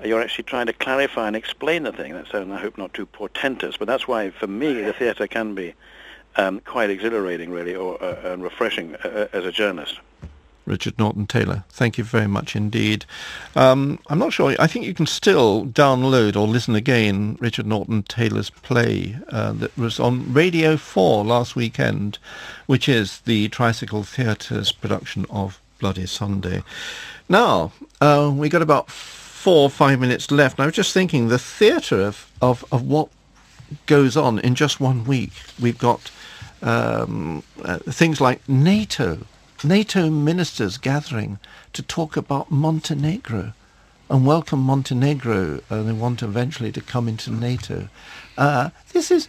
[0.00, 2.12] uh, you're actually trying to clarify and explain the thing.
[2.12, 3.76] That's, and I hope, not too portentous.
[3.76, 5.74] But that's why, for me, the theatre can be
[6.36, 10.00] um, quite exhilarating, really, or uh, and refreshing uh, uh as a journalist.
[10.66, 11.64] Richard Norton Taylor.
[11.68, 13.04] Thank you very much indeed.
[13.56, 14.54] Um, I'm not sure.
[14.58, 19.76] I think you can still download or listen again Richard Norton Taylor's play uh, that
[19.76, 22.18] was on Radio 4 last weekend,
[22.66, 26.62] which is the Tricycle Theatre's production of Bloody Sunday.
[27.28, 28.90] Now, uh, we got about
[29.42, 30.58] four or five minutes left.
[30.58, 33.08] And I was just thinking the theatre of, of, of what
[33.86, 35.32] goes on in just one week.
[35.60, 36.12] We've got
[36.62, 39.18] um, uh, things like NATO
[39.64, 41.38] NATO ministers gathering
[41.72, 43.52] to talk about Montenegro
[44.10, 47.88] and welcome Montenegro, and they want eventually to come into NATO.
[48.36, 49.28] Uh, this is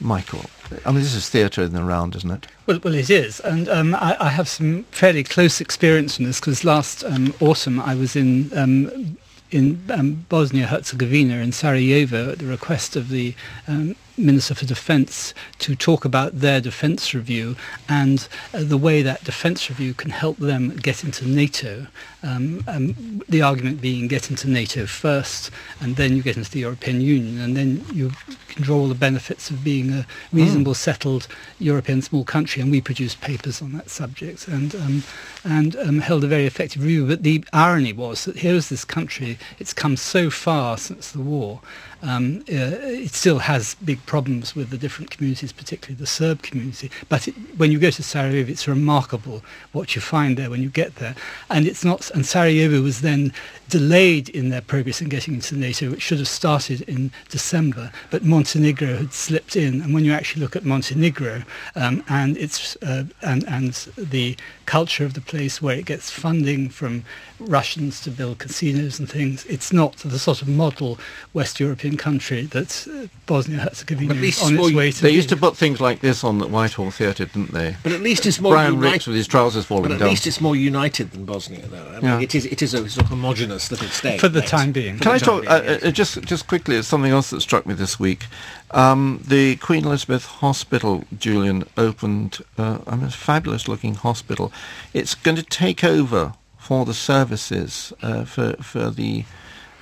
[0.00, 0.46] Michael.
[0.84, 2.46] I mean, this is theatre in the round, isn't it?
[2.66, 6.40] Well, well, it is, and um, I, I, have some fairly close experience from this
[6.40, 9.16] because last um, autumn I was in um,
[9.52, 13.34] in um, Bosnia Herzegovina in Sarajevo at the request of the
[13.68, 17.56] um, Minister for Defence to talk about their defence review
[17.88, 21.86] and uh, the way that defence review can help them get into NATO.
[22.22, 25.50] Um, um, the argument being get into NATO first,
[25.80, 28.10] and then you get into the European Union, and then you
[28.48, 30.76] can draw all the benefits of being a reasonable, mm.
[30.76, 32.62] settled European small country.
[32.62, 35.02] And we produced papers on that subject and um,
[35.44, 37.06] and um, held a very effective review.
[37.06, 41.20] But the irony was that here is this country; it's come so far since the
[41.20, 41.60] war,
[42.02, 46.90] um, uh, it still has big problems with the different communities, particularly the Serb community.
[47.08, 49.42] But it, when you go to Sarajevo, it's remarkable
[49.72, 51.14] what you find there when you get there.
[51.50, 52.10] And it's not.
[52.10, 53.32] And Sarajevo was then
[53.68, 57.90] delayed in their progress in getting into NATO, which should have started in December.
[58.10, 59.80] But Montenegro had slipped in.
[59.82, 61.42] And when you actually look at Montenegro
[61.74, 64.36] um, and its uh, and and the
[64.66, 67.04] culture of the place where it gets funding from
[67.38, 70.98] Russians to build casinos and things, it's not the sort of model
[71.34, 75.02] West European country that uh, Bosnia-Herzegovina At least is on it's its more- way to
[75.02, 75.14] They be.
[75.14, 77.76] used to put things like this on the Whitehall Theatre, didn't they?
[77.84, 78.92] But at least it's more Brian united.
[78.92, 80.08] Rix with his trousers falling But at down.
[80.08, 81.88] least it's more united than Bosnia, though.
[81.90, 82.20] I mean, Yeah.
[82.20, 84.50] it is it is a sort of homogenous little state For the yes.
[84.50, 84.96] time being.
[84.98, 85.84] For Can I talk being, uh, yes.
[85.84, 86.76] uh, just just quickly?
[86.76, 88.26] It's something else that struck me this week.
[88.70, 94.52] Um, the Queen Elizabeth Hospital, Julian, opened uh, I mean, a fabulous-looking hospital.
[94.92, 99.24] It's going to take over for the services uh, for for the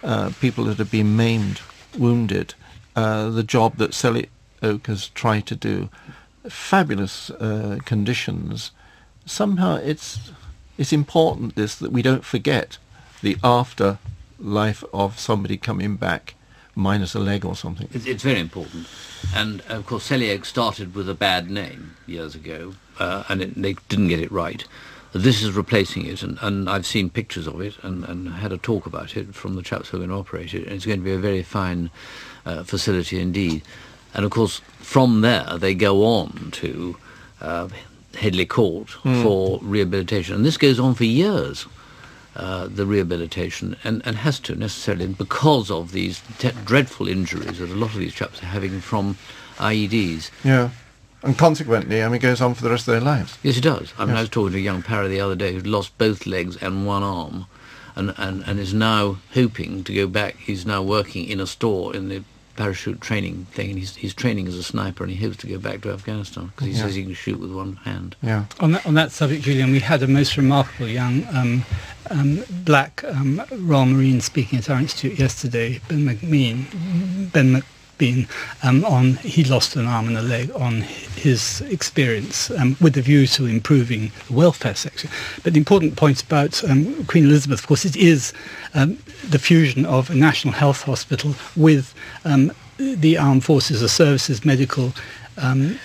[0.02, 1.60] uh, people that have been maimed,
[1.98, 2.54] wounded.
[2.96, 4.28] Uh, the job that Selly
[4.62, 5.88] Oak has tried to do.
[6.48, 8.70] Fabulous uh, conditions.
[9.26, 10.30] Somehow, it's
[10.76, 12.78] it's important this that we don't forget
[13.24, 13.98] the after
[14.38, 16.34] life of somebody coming back
[16.74, 17.88] minus a leg or something.
[17.92, 18.86] It's, it's very important.
[19.34, 23.54] And of course, Selly Oak started with a bad name years ago, uh, and it,
[23.54, 24.64] they didn't get it right.
[25.12, 28.58] This is replacing it, and, and I've seen pictures of it and, and had a
[28.58, 30.64] talk about it from the chaps who are going to operate it.
[30.64, 31.90] And it's going to be a very fine
[32.44, 33.62] uh, facility indeed.
[34.12, 36.96] And of course, from there they go on to
[37.40, 37.68] uh,
[38.18, 38.90] Headley Court
[39.22, 41.66] for rehabilitation, and this goes on for years.
[42.36, 47.70] Uh, the rehabilitation and, and has to necessarily because of these te- dreadful injuries that
[47.70, 49.16] a lot of these chaps are having from
[49.58, 50.30] IEDs.
[50.42, 50.70] Yeah.
[51.22, 53.38] And consequently, I mean, it goes on for the rest of their lives.
[53.44, 53.92] Yes, it does.
[53.96, 54.18] I mean, Yes.
[54.18, 56.84] I was talking to a young para the other day who'd lost both legs and
[56.86, 57.46] one arm,
[57.94, 60.36] and, and, and is now hoping to go back.
[60.36, 62.24] He's now working in a store in the
[62.56, 65.58] parachute training thing, and he's, he's training as a sniper, and he hopes to go
[65.58, 66.82] back to Afghanistan because he Yeah.
[66.82, 68.16] says he can shoot with one hand.
[68.22, 68.44] Yeah.
[68.60, 71.64] On that, on that subject, Julian, we had a most remarkable young um,
[72.10, 77.62] um, black um, Royal Marine speaking at our institute yesterday, Ben McMean, Ben
[77.98, 78.28] McBean,
[78.62, 83.02] um, on he lost an arm and a leg on his experience um, with a
[83.02, 85.10] view to improving the welfare section.
[85.42, 88.32] But the important point about um, Queen Elizabeth, of course, it is
[88.74, 88.98] um,
[89.28, 91.94] the fusion of a national health hospital with
[92.24, 94.92] um, the armed forces, the services, medical.
[95.36, 95.78] Um,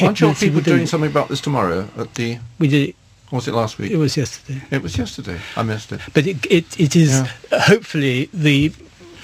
[0.00, 2.94] Aren't your people doing something about this tomorrow at the, We did.
[3.32, 3.90] Or was it last week?
[3.90, 4.60] It was yesterday.
[4.70, 5.38] It was yesterday.
[5.56, 6.00] I missed it.
[6.14, 7.58] But it, it, it is Yeah.
[7.60, 8.72] hopefully the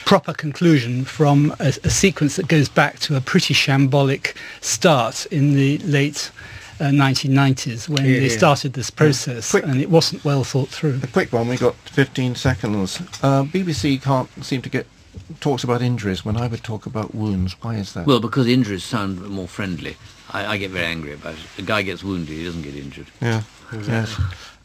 [0.04, 5.54] proper conclusion from a, a sequence that goes back to a pretty shambolic start in
[5.54, 6.30] the late
[6.78, 8.36] uh, 1990s when Yeah, they yeah.
[8.36, 11.00] started this process Quick- and it wasn't well thought through.
[11.02, 11.48] A quick one.
[11.48, 13.00] We got 15 seconds.
[13.22, 14.86] Uh, BBC can't seem to get
[15.40, 17.56] talks about injuries when I would talk about wounds.
[17.62, 18.06] Why is that?
[18.06, 19.96] Well, because injuries sound more friendly.
[20.30, 21.40] I, I get very angry about it.
[21.56, 23.06] The guy gets wounded, he doesn't get injured.
[23.20, 23.42] yeah.
[23.72, 24.18] Yes.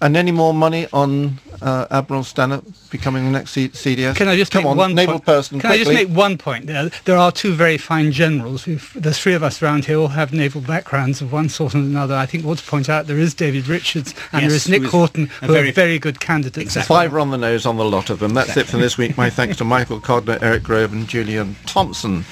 [0.03, 4.15] And any more money on uh, Admiral Stanhope becoming the next C- CDS?
[4.15, 5.25] Can I just Come make on, one naval point?
[5.25, 6.65] person, Can I just make one point?
[6.65, 8.65] There, there are two very fine generals.
[8.65, 11.85] We've, there's three of us around here all have naval backgrounds of one sort and
[11.85, 12.15] another.
[12.15, 14.69] I think we ought to point out there is David Richards and Yes, there is
[14.69, 16.57] Nick Houghton, who very- are very good candidates.
[16.75, 16.95] Exactly.
[16.95, 18.33] Five on the nose on the lot of them.
[18.33, 19.17] That's it for this week.
[19.17, 22.25] My thanks to Michael Codner, Eric Grove and Julian Thompson.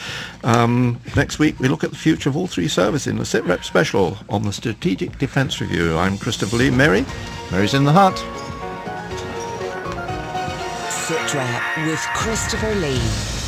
[0.44, 3.64] Um, next week we look at the future of all three services in the SITREP
[3.64, 5.98] special on the Strategic Defence Review.
[5.98, 6.70] I'm Christopher Lee.
[6.70, 7.06] Mary?
[7.52, 8.16] Mary's in the hut.
[10.90, 13.39] Sitrep with Christopher Lee.